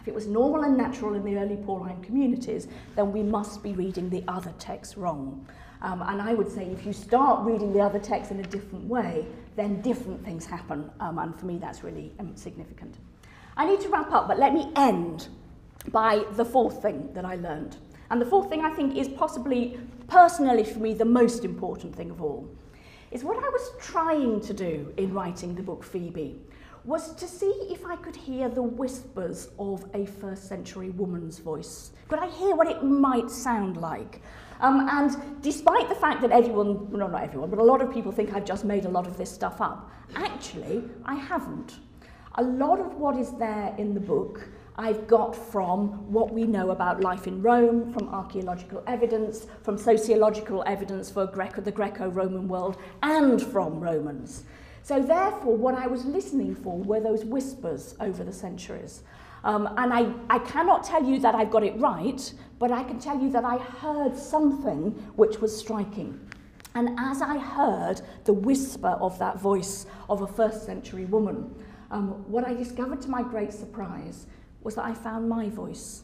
[0.00, 3.72] If it was normal and natural in the early Pauline communities, then we must be
[3.72, 5.46] reading the other texts wrong.
[5.80, 8.84] Um, and I would say if you start reading the other texts in a different
[8.86, 9.26] way,
[9.58, 10.90] then different things happen.
[11.00, 12.96] Um, and for me, that's really um, significant.
[13.56, 15.28] I need to wrap up, but let me end
[15.90, 17.76] by the fourth thing that I learned.
[18.10, 22.10] And the fourth thing I think is possibly, personally for me, the most important thing
[22.10, 22.48] of all,
[23.10, 26.36] is what I was trying to do in writing the book Phoebe
[26.84, 31.92] was to see if I could hear the whispers of a first century woman's voice.
[32.08, 34.22] Could I hear what it might sound like?
[34.60, 38.10] Um, and despite the fact that everyone, well, not everyone, but a lot of people
[38.10, 41.78] think I've just made a lot of this stuff up, actually, I haven't.
[42.34, 46.70] A lot of what is there in the book I've got from what we know
[46.70, 52.76] about life in Rome, from archaeological evidence, from sociological evidence for Greco, the Greco-Roman world,
[53.02, 54.44] and from Romans.
[54.82, 59.02] So therefore, what I was listening for were those whispers over the centuries.
[59.44, 62.98] Um, and I, I cannot tell you that I've got it right, but I can
[62.98, 66.18] tell you that I heard something which was striking.
[66.74, 71.54] And as I heard the whisper of that voice of a first century woman,
[71.90, 74.26] um, what I discovered to my great surprise
[74.62, 76.02] was that I found my voice.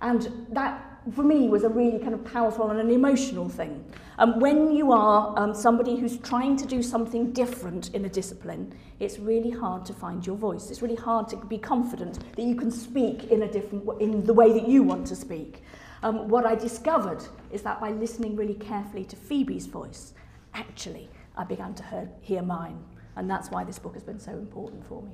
[0.00, 3.84] And that for me was a really kind of powerful and an emotional thing.
[4.18, 8.74] Um, when you are um, somebody who's trying to do something different in a discipline,
[8.98, 10.70] it's really hard to find your voice.
[10.70, 14.32] It's really hard to be confident that you can speak in a different in the
[14.32, 15.62] way that you want to speak.
[16.02, 20.14] Um, what I discovered is that by listening really carefully to Phoebe's voice,
[20.54, 22.82] actually I began to hear, hear mine,
[23.16, 25.12] and that's why this book has been so important for me.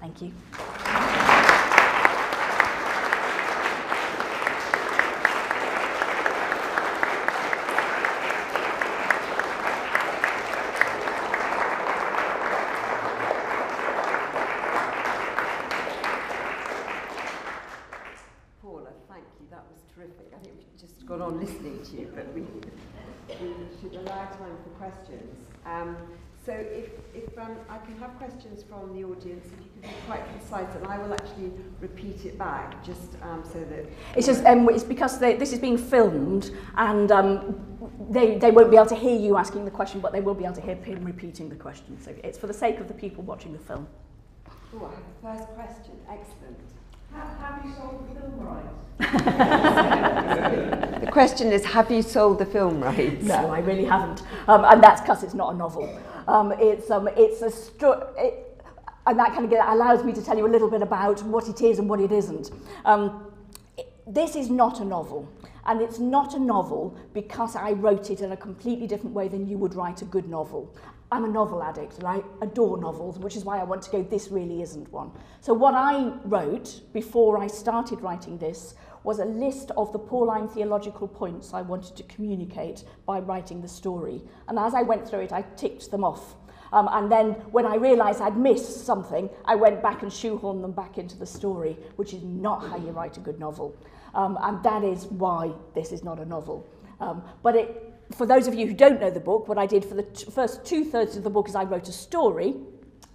[0.00, 0.32] Thank you.
[23.84, 25.46] should allow time for questions.
[25.66, 25.96] Um,
[26.44, 29.88] so if, if um, I can have questions from the audience, if you could be
[30.06, 33.86] quite concise, and I will actually repeat it back, just um, so that...
[34.14, 37.56] It's just um, it's because they, this is being filmed, and um,
[38.10, 40.44] they, they won't be able to hear you asking the question, but they will be
[40.44, 41.98] able to hear him repeating the question.
[42.00, 43.86] So it's for the sake of the people watching the film.
[44.74, 44.92] Oh,
[45.24, 45.94] I have the first question.
[46.10, 46.58] Excellent.
[47.14, 48.98] Have you sold the film rights?
[51.00, 53.24] the question is, have you sold the film rights?
[53.24, 54.22] No, I really haven't.
[54.48, 55.98] Um, and that's because it's not a novel.
[56.26, 58.02] Um, it's, um, it's a story...
[58.18, 58.40] It,
[59.06, 61.60] and that kind of allows me to tell you a little bit about what it
[61.60, 62.50] is and what it isn't.
[62.84, 63.32] Um,
[63.76, 65.28] it, this is not a novel.
[65.66, 69.48] And it's not a novel because I wrote it in a completely different way than
[69.48, 70.74] you would write a good novel.
[71.12, 74.02] I'm a novel addict and I adore novels, which is why I want to go,
[74.02, 75.12] this really isn't one.
[75.40, 78.74] So what I wrote before I started writing this
[79.04, 83.68] was a list of the Pauline theological points I wanted to communicate by writing the
[83.68, 84.22] story.
[84.48, 86.36] And as I went through it, I ticked them off.
[86.72, 90.72] Um, and then when I realised I'd missed something, I went back and shoehorned them
[90.72, 93.76] back into the story, which is not how you write a good novel.
[94.14, 96.66] Um, and that is why this is not a novel.
[96.98, 99.84] Um, but it for those of you who don't know the book, what I did
[99.84, 102.54] for the t- first two thirds of the book is I wrote a story,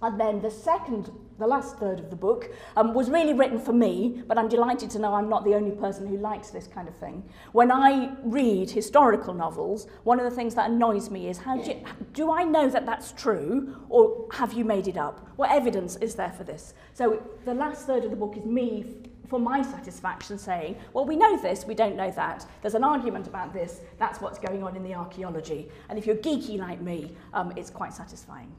[0.02, 3.72] and then the second, the last third of the book, um, was really written for
[3.72, 6.88] me, but I'm delighted to know I'm not the only person who likes this kind
[6.88, 7.22] of thing.
[7.52, 11.70] When I read historical novels, one of the things that annoys me is how do,
[11.70, 11.84] you,
[12.14, 15.28] do I know that that's true, or have you made it up?
[15.36, 16.72] What evidence is there for this?
[16.94, 18.99] So the last third of the book is me
[19.30, 22.44] for my satisfaction saying, well, we know this, we don't know that.
[22.60, 25.70] There's an argument about this, that's what's going on in the archaeology.
[25.88, 28.52] And if you're geeky like me, um, it's quite satisfying.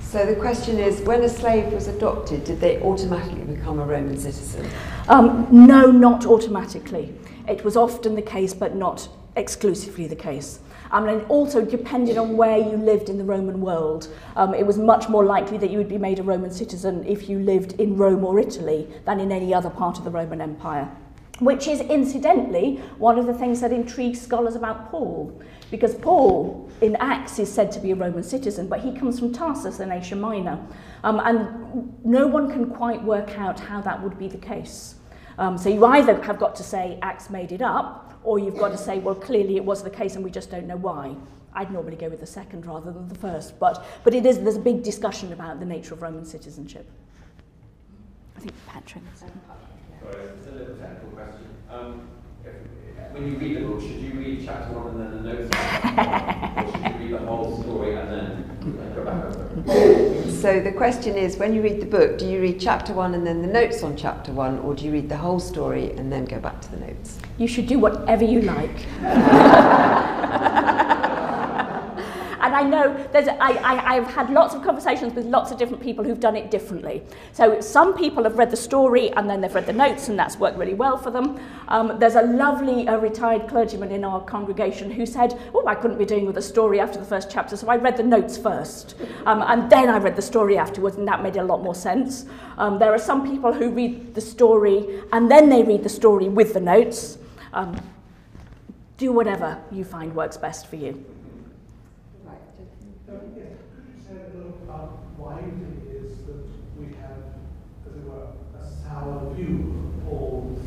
[0.00, 4.18] So the question is, when a slave was adopted, did they automatically become a Roman
[4.18, 4.68] citizen?
[5.08, 7.14] Um, no, not automatically.
[7.48, 10.58] It was often the case, but not exclusively the case.
[10.90, 14.78] Um, and also, depending on where you lived in the Roman world, um, it was
[14.78, 17.96] much more likely that you would be made a Roman citizen if you lived in
[17.96, 20.90] Rome or Italy than in any other part of the Roman Empire.
[21.40, 25.42] Which is, incidentally, one of the things that intrigues scholars about Paul.
[25.70, 29.32] Because Paul, in Acts, is said to be a Roman citizen, but he comes from
[29.34, 30.58] Tarsus in Asia Minor.
[31.04, 34.94] Um, and no one can quite work out how that would be the case.
[35.38, 38.72] Um, so you either have got to say Acts made it up, or you've got
[38.72, 41.14] to say, well, clearly it was the case and we just don't know why.
[41.54, 44.56] I'd normally go with the second rather than the first, but, but it is, there's
[44.56, 46.86] a big discussion about the nature of Roman citizenship.
[48.36, 49.04] I think Patrick.
[49.18, 49.30] Sorry,
[50.24, 51.46] it's a little technical question.
[51.70, 52.08] Um,
[52.44, 52.52] if,
[53.12, 55.50] when you read the book, should you read chapter one and then the notes,
[55.84, 60.30] or should you read the whole story and then go back over?
[60.30, 63.26] So the question is, when you read the book, do you read chapter one and
[63.26, 66.24] then the notes on chapter one, or do you read the whole story and then
[66.24, 67.18] go back to the notes?
[67.38, 68.86] You should do whatever you like.
[72.46, 75.82] And I know there's, I, I, I've had lots of conversations with lots of different
[75.82, 77.02] people who've done it differently.
[77.32, 80.38] So some people have read the story and then they've read the notes and that's
[80.38, 81.40] worked really well for them.
[81.66, 85.98] Um, there's a lovely uh, retired clergyman in our congregation who said, oh, I couldn't
[85.98, 88.94] be doing with a story after the first chapter, so I read the notes first.
[89.24, 92.26] Um, and then I read the story afterwards and that made a lot more sense.
[92.58, 96.28] Um, there are some people who read the story and then they read the story
[96.28, 97.18] with the notes.
[97.52, 97.76] Um,
[98.98, 101.04] do whatever you find works best for you.
[105.26, 106.46] why you think it is that
[106.78, 107.18] we have,
[107.86, 108.28] as it were,
[109.06, 110.60] a sour view of Paul's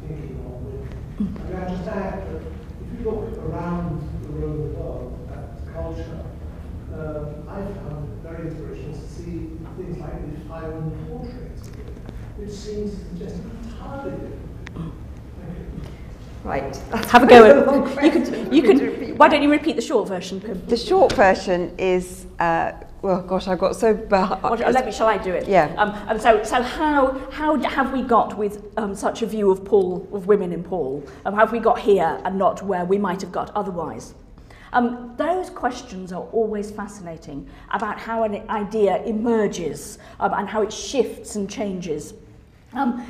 [0.00, 0.88] thinking on women.
[1.18, 6.24] I mean, I just add that if you look around the Roman world at culture,
[6.94, 10.72] um, I found it very inspirational to see things like these five
[11.08, 11.68] portraits,
[12.36, 14.42] which seems to suggest entirely different.
[16.44, 16.76] Right.
[17.10, 17.44] Have a go.
[17.44, 21.74] At, you could, you could, why don't you repeat the short version, The short version
[21.76, 22.72] is, uh,
[23.06, 24.42] well, gosh, I got so bad.
[24.42, 25.46] Well, let me, shall I do it?
[25.46, 25.72] Yeah.
[25.78, 29.64] Um, and so, so how, how have we got with um, such a view of
[29.64, 31.04] Paul, of women in Paul?
[31.24, 34.14] Um, have we got here and not where we might have got otherwise?
[34.72, 40.72] Um, those questions are always fascinating about how an idea emerges um, and how it
[40.72, 42.12] shifts and changes.
[42.72, 43.06] Um,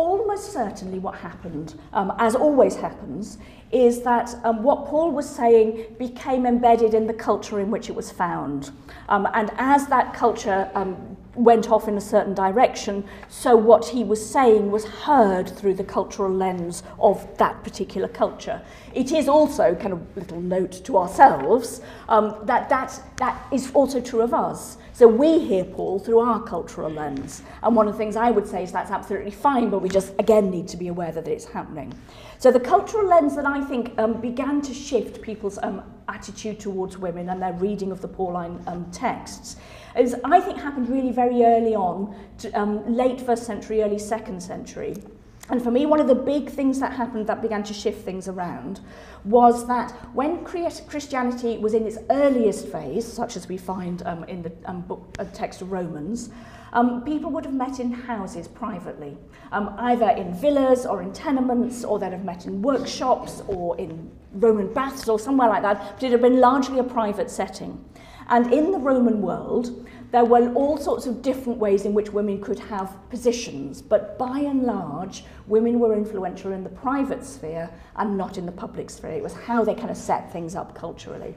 [0.00, 3.36] almost certainly what happened, um, as always happens,
[3.70, 7.94] is that um, what Paul was saying became embedded in the culture in which it
[7.94, 8.70] was found.
[9.10, 10.96] Um, and as that culture um,
[11.34, 15.84] went off in a certain direction, so what he was saying was heard through the
[15.84, 18.62] cultural lens of that particular culture.
[18.94, 24.00] It is also, kind of little note to ourselves, um, that, that that is also
[24.00, 24.78] true of us.
[25.00, 27.40] So we hear Paul through our cultural lens.
[27.62, 30.12] And one of the things I would say is that's absolutely fine, but we just,
[30.18, 31.94] again, need to be aware that it's happening.
[32.38, 36.98] So the cultural lens that I think um, began to shift people's um, attitude towards
[36.98, 39.56] women and their reading of the Pauline um, texts
[39.96, 44.42] is, I think, happened really very early on, to, um, late first century, early second
[44.42, 45.02] century.
[45.50, 48.28] And for me, one of the big things that happened that began to shift things
[48.28, 48.80] around
[49.24, 54.42] was that when Christianity was in its earliest phase, such as we find um, in
[54.42, 56.30] the um, book, uh, text of Romans,
[56.72, 59.16] um, people would have met in houses privately,
[59.50, 64.08] um, either in villas or in tenements, or they'd have met in workshops or in
[64.34, 67.84] Roman baths or somewhere like that, but it had been largely a private setting.
[68.28, 72.40] And in the Roman world, There were all sorts of different ways in which women
[72.40, 78.18] could have positions, but by and large, women were influential in the private sphere and
[78.18, 79.12] not in the public sphere.
[79.12, 81.36] It was how they kind of set things up culturally.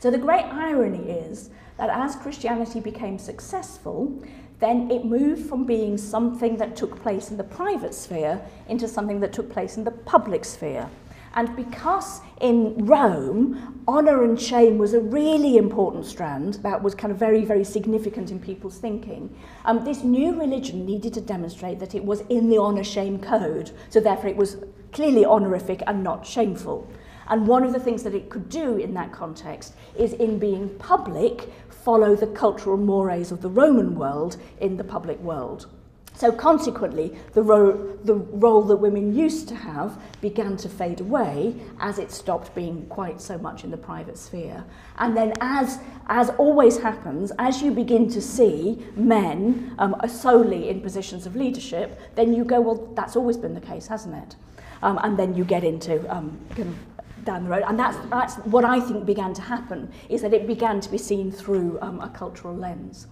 [0.00, 4.20] So the great irony is that as Christianity became successful,
[4.58, 9.20] then it moved from being something that took place in the private sphere into something
[9.20, 10.88] that took place in the public sphere.
[11.34, 17.12] And because in Rome, honour and shame was a really important strand that was kind
[17.12, 21.94] of very, very significant in people's thinking, um, this new religion needed to demonstrate that
[21.94, 23.72] it was in the honour shame code.
[23.90, 24.58] So therefore it was
[24.92, 26.88] clearly honorific and not shameful.
[27.26, 30.68] And one of the things that it could do in that context is in being
[30.78, 35.68] public, follow the cultural mores of the Roman world in the public world.
[36.16, 41.56] So consequently, the, ro- the role that women used to have began to fade away
[41.80, 44.64] as it stopped being quite so much in the private sphere.
[44.98, 50.80] And then as, as always happens, as you begin to see men um, solely in
[50.80, 54.36] positions of leadership, then you go, well, that's always been the case, hasn't it?
[54.82, 57.64] Um, and then you get into um, kind of down the road.
[57.66, 60.98] And that's, that's what I think began to happen, is that it began to be
[60.98, 63.08] seen through um, a cultural lens.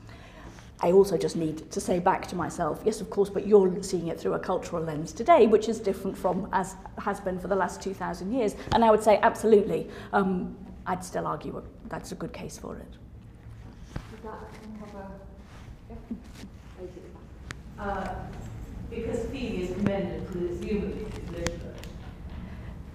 [0.85, 4.09] I also just need to say back to myself, yes, of course, but you're seeing
[4.09, 7.55] it through a cultural lens today, which is different from as has been for the
[7.55, 8.57] last 2,000 years.
[8.73, 12.89] And I would say, absolutely, um, I'd still argue that's a good case for it.
[17.79, 18.15] Uh,
[18.91, 21.87] because Phoebe is commended presumably literate,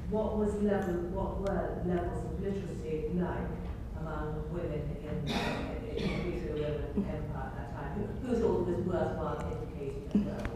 [0.09, 3.37] what was level, what were levels of literacy like
[4.01, 5.33] among women in,
[5.97, 7.27] in, in the Empire?
[7.27, 7.36] who thought
[8.27, 10.51] it was worthwhile educating well.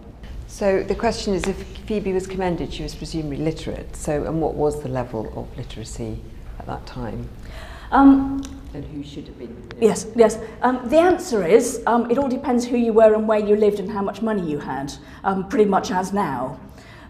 [0.48, 1.58] So the question is if
[1.88, 3.96] Phoebe was commended, she was presumably literate.
[3.96, 6.20] So, and what was the level of literacy
[6.60, 7.30] at that time?
[7.92, 8.42] Um,
[8.74, 9.70] and who should have been?
[9.80, 10.40] Yes, yes.
[10.62, 13.80] Um, the answer is um, it all depends who you were and where you lived
[13.80, 14.94] and how much money you had,
[15.24, 16.60] um, pretty much as now.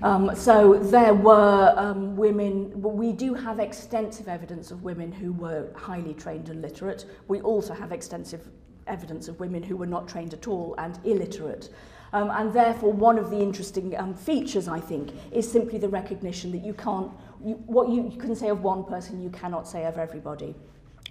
[0.03, 5.67] Um, so there were um, women, we do have extensive evidence of women who were
[5.75, 7.05] highly trained and literate.
[7.27, 8.47] We also have extensive
[8.87, 11.69] evidence of women who were not trained at all and illiterate.
[12.13, 16.51] Um, and therefore, one of the interesting um, features, I think, is simply the recognition
[16.51, 17.09] that you can't,
[17.43, 20.53] you, what you, you can say of one person, you cannot say of everybody.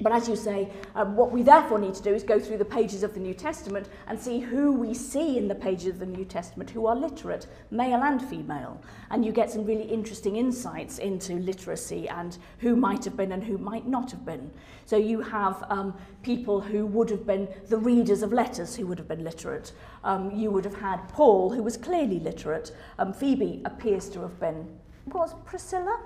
[0.00, 2.64] But as you say, um, what we therefore need to do is go through the
[2.64, 6.06] pages of the New Testament and see who we see in the pages of the
[6.06, 8.80] New Testament who are literate, male and female.
[9.10, 13.44] And you get some really interesting insights into literacy and who might have been and
[13.44, 14.50] who might not have been.
[14.86, 18.98] So you have um, people who would have been the readers of letters who would
[18.98, 19.72] have been literate.
[20.02, 22.72] Um, you would have had Paul, who was clearly literate.
[22.98, 24.66] Um, Phoebe appears to have been,
[25.06, 26.00] was Priscilla?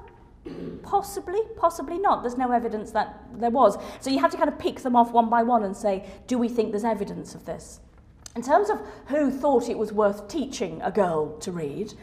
[0.82, 2.22] Possibly, possibly not.
[2.22, 3.78] There's no evidence that there was.
[4.00, 6.38] So you have to kind of pick them off one by one and say, do
[6.38, 7.80] we think there's evidence of this?
[8.36, 11.94] In terms of who thought it was worth teaching a girl to read,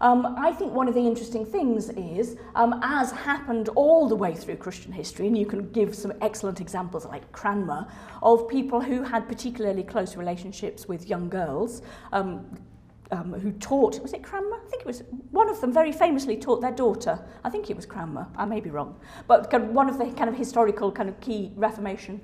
[0.00, 4.34] um, I think one of the interesting things is, um, as happened all the way
[4.34, 7.86] through Christian history, and you can give some excellent examples like Cranmer,
[8.22, 11.82] of people who had particularly close relationships with young girls,
[12.12, 12.46] um,
[13.12, 14.56] um, who taught, was it Cranmer?
[14.56, 17.76] I think it was, one of them very famously taught their daughter, I think it
[17.76, 21.20] was Cranmer, I may be wrong, but one of the kind of historical kind of
[21.20, 22.20] key Reformation.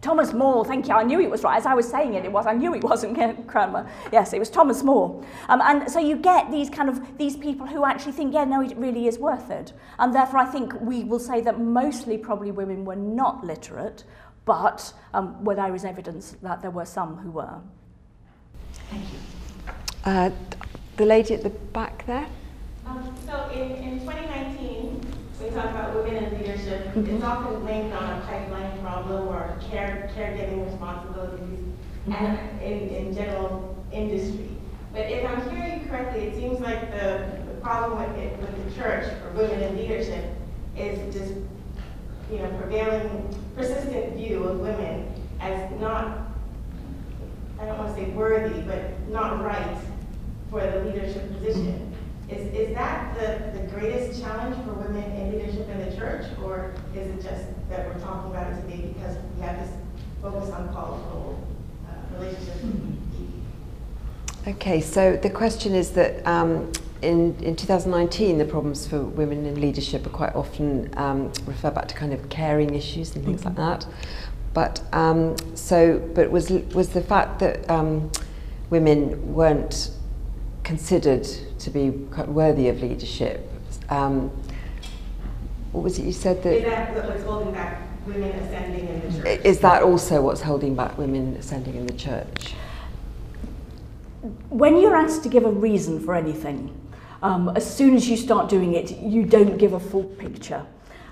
[0.00, 1.56] Thomas More, thank you, I knew it was right.
[1.56, 3.16] As I was saying it, it was, I knew it wasn't
[3.48, 3.90] Cranmer.
[4.12, 5.24] Yes, it was Thomas More.
[5.48, 8.60] Um, and so you get these kind of, these people who actually think, yeah, no,
[8.60, 9.72] it really is worth it.
[9.98, 14.04] And therefore I think we will say that mostly probably women were not literate,
[14.44, 17.60] but um, where there is evidence that there were some who were.
[18.90, 19.33] Thank you.
[20.04, 20.30] Uh,
[20.98, 22.26] the lady at the back there.
[22.84, 25.00] Um, so in, in 2019,
[25.40, 26.88] we talk about women in leadership.
[26.88, 27.16] Mm-hmm.
[27.16, 31.58] It's often linked on a pipeline problem or care, caregiving responsibilities
[32.06, 32.12] mm-hmm.
[32.12, 34.50] and in, in general industry.
[34.92, 38.80] But if I'm hearing correctly, it seems like the, the problem with, it, with the
[38.80, 40.36] church for women in leadership
[40.76, 41.32] is just,
[42.30, 46.28] you know, prevailing, persistent view of women as not,
[47.58, 49.78] I don't want to say worthy, but not right
[50.54, 51.92] for the leadership position.
[52.28, 56.72] Is, is that the, the greatest challenge for women in leadership in the church, or
[56.94, 59.70] is it just that we're talking about it today because we have this
[60.22, 61.36] focus on qualified
[61.88, 62.64] uh, relationships?
[64.46, 69.60] Okay, so the question is that um, in, in 2019, the problems for women in
[69.60, 73.60] leadership are quite often um, refer back to kind of caring issues and things mm-hmm.
[73.60, 73.86] like that.
[74.54, 78.12] But um, so, but was was the fact that um,
[78.70, 79.90] women weren't
[80.64, 81.24] considered
[81.58, 83.48] to be worthy of leadership.
[83.90, 84.30] Um,
[85.72, 86.54] what was it you said that?
[86.56, 89.44] Is that what's holding back women ascending in the church?
[89.44, 92.54] Is that also what's holding back women ascending in the church?
[94.48, 96.74] When you're asked to give a reason for anything,
[97.22, 100.64] um, as soon as you start doing it, you don't give a full picture.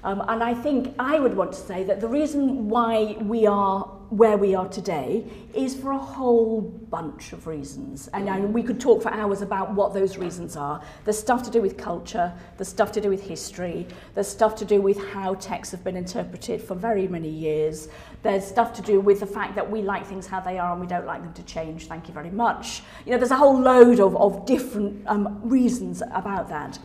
[0.04, 3.84] Um, and I think I would want to say that the reason why we are
[4.12, 5.24] where we are today
[5.54, 8.08] is for a whole bunch of reasons.
[8.12, 10.82] And I, we could talk for hours about what those reasons are.
[11.04, 14.66] There's stuff to do with culture, there's stuff to do with history, there's stuff to
[14.66, 17.88] do with how texts have been interpreted for very many years.
[18.22, 20.80] There's stuff to do with the fact that we like things how they are and
[20.80, 21.86] we don't like them to change.
[21.86, 22.82] Thank you very much.
[23.06, 26.78] You know, there's a whole load of, of different um, reasons about that.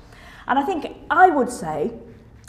[0.47, 1.91] And I think I would say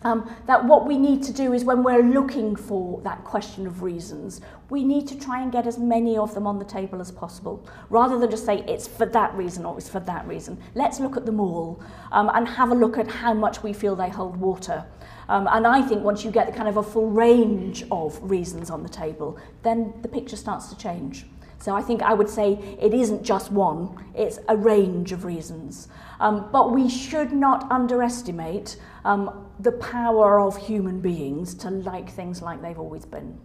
[0.05, 3.83] um, that what we need to do is when we're looking for that question of
[3.83, 4.41] reasons,
[4.71, 7.67] we need to try and get as many of them on the table as possible,
[7.91, 10.57] rather than just say it's for that reason or it's for that reason.
[10.75, 11.83] Let's look at them all
[12.13, 14.87] um, and have a look at how much we feel they hold water.
[15.29, 18.71] Um, and I think once you get the kind of a full range of reasons
[18.71, 21.27] on the table, then the picture starts to change.
[21.61, 25.89] So I think I would say it isn't just one, it's a range of reasons.
[26.21, 28.77] Um, but we should not underestimate
[29.09, 33.39] um, the power of human beings to like things like they've always been.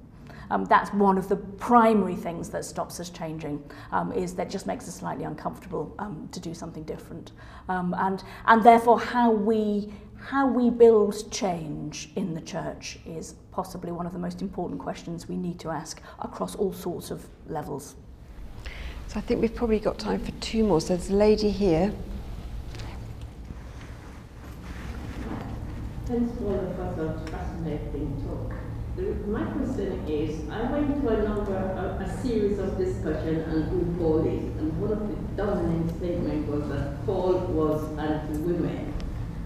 [0.52, 4.68] Um, that's one of the primary things that stops us changing, um, is that just
[4.68, 7.32] makes us slightly uncomfortable um, to do something different.
[7.70, 13.94] Um, and, and therefore how we, how we build change in the church is possibly
[13.94, 17.96] one of the most important questions we need to ask across all sorts of levels.
[19.08, 20.82] So I think we've probably got time for two more.
[20.82, 21.94] So there's a lady here.
[26.06, 28.54] Thanks for the fascinating talk.
[29.26, 34.20] My question is, I went to a number, a, a series of discussion on Paul
[34.28, 38.94] and one of the dominant statements was that Paul was anti-women.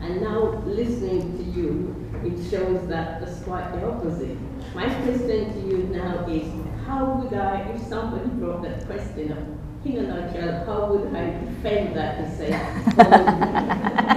[0.02, 1.96] And now listening to you,
[2.26, 4.38] it shows that it's quite the opposite.
[4.74, 6.52] My question to you now is,
[6.88, 9.38] how would I, if somebody brought that question up,
[9.86, 14.14] in a nutshell, how would I defend that and say,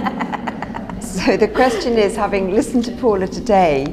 [1.25, 3.83] So the question is, having listened to Paula today,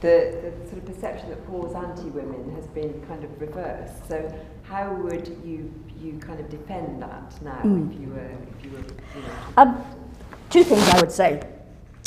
[0.00, 4.06] the, the sort of perception that Paul's anti-women has been kind of reversed.
[4.06, 7.92] So how would you you kind of defend that now mm.
[7.92, 9.84] if you were if you were you know, um,
[10.50, 11.42] two things I would say.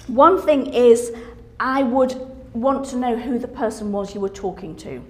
[0.07, 1.11] One thing is
[1.59, 2.15] I would
[2.53, 5.03] want to know who the person was you were talking to.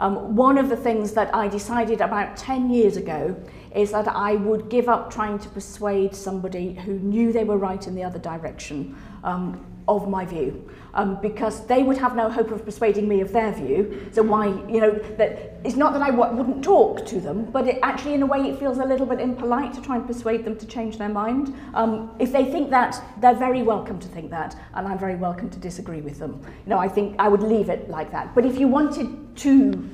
[0.00, 3.36] Um, one of the things that I decided about 10 years ago
[3.74, 7.86] is that I would give up trying to persuade somebody who knew they were right
[7.86, 10.68] in the other direction um, of my view.
[10.92, 14.08] Um, because they would have no hope of persuading me of their view.
[14.10, 17.68] So why, you know, that it's not that I w- wouldn't talk to them, but
[17.68, 20.44] it actually, in a way, it feels a little bit impolite to try and persuade
[20.44, 21.54] them to change their mind.
[21.74, 25.48] Um, if they think that, they're very welcome to think that, and I'm very welcome
[25.50, 26.40] to disagree with them.
[26.64, 28.34] You know, I think I would leave it like that.
[28.34, 29.88] But if you wanted to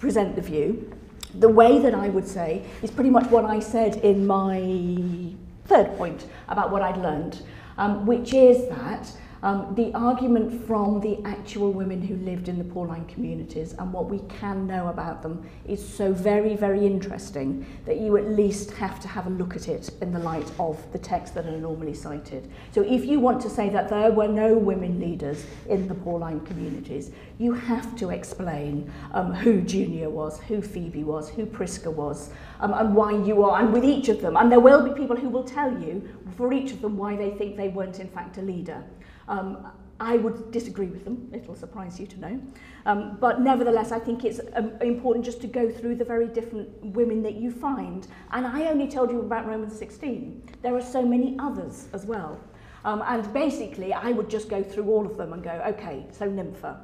[0.00, 0.90] present the view,
[1.34, 5.32] the way that I would say is pretty much what I said in my
[5.66, 7.42] third point about what I'd learned,
[7.78, 9.12] um, which is that
[9.42, 14.10] um, the argument from the actual women who lived in the Pauline communities and what
[14.10, 19.00] we can know about them is so very, very interesting that you at least have
[19.00, 21.94] to have a look at it in the light of the texts that are normally
[21.94, 22.50] cited.
[22.72, 26.40] So if you want to say that there were no women leaders in the Pauline
[26.40, 32.30] communities, you have to explain um, who Junia was, who Phoebe was, who Prisca was,
[32.60, 34.36] um, and why you are, and with each of them.
[34.36, 37.30] And there will be people who will tell you for each of them why they
[37.30, 38.84] think they weren't in fact a leader.
[39.28, 39.66] Um,
[40.00, 42.40] I would disagree with them, it'll surprise you to know.
[42.86, 46.70] Um, but nevertheless, I think it's um, important just to go through the very different
[46.82, 48.06] women that you find.
[48.32, 50.42] And I only told you about Romans 16.
[50.62, 52.40] There are so many others as well.
[52.86, 56.24] Um, and basically, I would just go through all of them and go, okay, so
[56.24, 56.80] Nympha,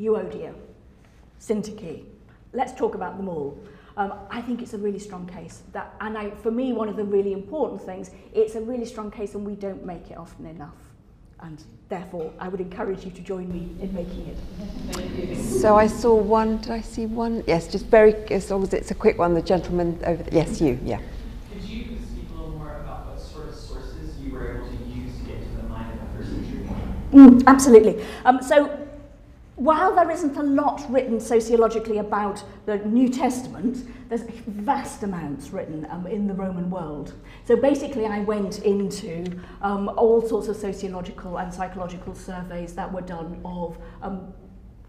[0.00, 0.54] Euodia,
[1.40, 2.04] Syntyche,
[2.52, 3.56] let's talk about them all.
[3.96, 5.62] Um, I think it's a really strong case.
[5.72, 9.12] That, and I, for me, one of the really important things, it's a really strong
[9.12, 10.83] case and we don't make it often enough.
[11.40, 15.36] And therefore I would encourage you to join me in making it.
[15.42, 17.42] So I saw one, did I see one?
[17.46, 20.44] Yes, just very, as long as it's a quick one, the gentleman over there.
[20.44, 21.00] Yes, you, yeah.
[21.52, 24.84] Could you speak a little more about what sort of sources you were able to
[24.84, 26.68] use to get to the mind of the first century?
[27.12, 28.04] Mm, absolutely.
[28.24, 28.83] Um, so
[29.56, 35.86] while there isn't a lot written sociologically about the New Testament, there's vast amounts written
[35.90, 37.14] um, in the Roman world.
[37.44, 39.24] So basically I went into
[39.62, 44.32] um, all sorts of sociological and psychological surveys that were done of um,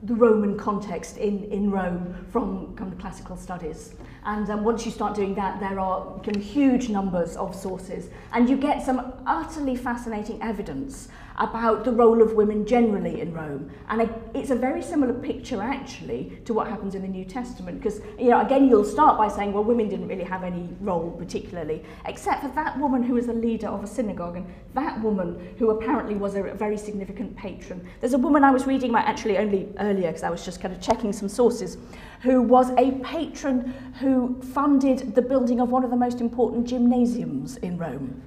[0.04, 3.96] the Roman context in, in Rome from kind of classical studies.
[4.26, 8.10] And um, once you start doing that, there are kind of huge numbers of sources.
[8.34, 11.08] And you get some utterly fascinating evidence
[11.38, 13.70] about the role of women generally in Rome.
[13.90, 17.80] And it's a very similar picture, actually, to what happens in the New Testament.
[17.80, 21.12] Because, you know, again, you'll start by saying, well, women didn't really have any role
[21.12, 25.56] particularly, except for that woman who was the leader of a synagogue and that woman
[25.58, 27.86] who apparently was a very significant patron.
[28.00, 30.74] There's a woman I was reading about actually only earlier because I was just kind
[30.74, 31.78] of checking some sources,
[32.22, 37.58] who was a patron who funded the building of one of the most important gymnasiums
[37.58, 38.22] in Rome.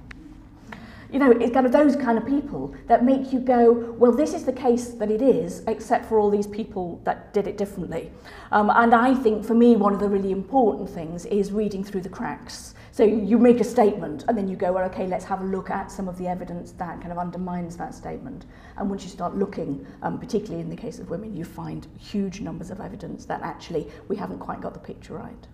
[1.11, 4.33] You know, it's kind of those kind of people that make you go, well, this
[4.35, 8.11] is the case that it is, except for all these people that did it differently.
[8.51, 12.01] Um, and I think for me, one of the really important things is reading through
[12.01, 12.75] the cracks.
[12.91, 15.69] So you make a statement and then you go, well, okay, let's have a look
[15.69, 18.45] at some of the evidence that kind of undermines that statement.
[18.77, 22.41] And once you start looking, um, particularly in the case of women, you find huge
[22.41, 25.47] numbers of evidence that actually we haven't quite got the picture right.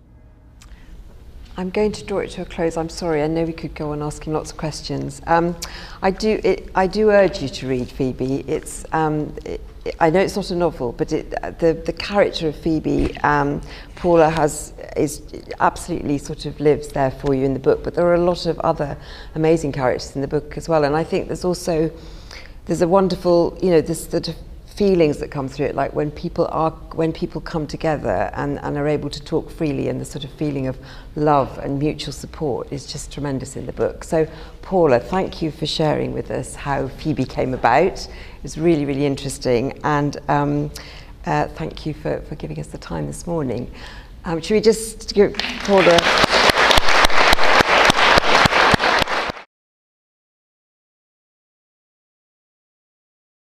[1.57, 2.75] I'm going to draw it to a close.
[2.75, 5.21] I'm sorry, I know we could go on asking lots of questions.
[5.25, 5.55] Um,
[6.01, 8.43] I, do, it, I do urge you to read Phoebe.
[8.45, 9.61] It's, um, it,
[10.01, 11.29] I know it's not a novel, but it,
[11.59, 13.61] the, the character of Phoebe, um,
[13.95, 15.21] Paula has is
[15.59, 17.83] absolutely sort of lives there for you in the book.
[17.83, 18.97] But there are a lot of other
[19.35, 21.89] amazing characters in the book as well, and I think there's also
[22.65, 24.35] there's a wonderful, you know, this sort of
[24.75, 28.77] feelings that come through it, like when people are when people come together and, and
[28.77, 30.77] are able to talk freely, and the sort of feeling of
[31.15, 34.03] love and mutual support is just tremendous in the book.
[34.03, 34.27] So,
[34.61, 38.05] Paula, thank you for sharing with us how Phoebe came about.
[38.05, 40.71] It was really, really interesting, and um,
[41.25, 43.71] uh, thank you for, for giving us the time this morning.
[44.25, 46.54] Um, should we just give Paula?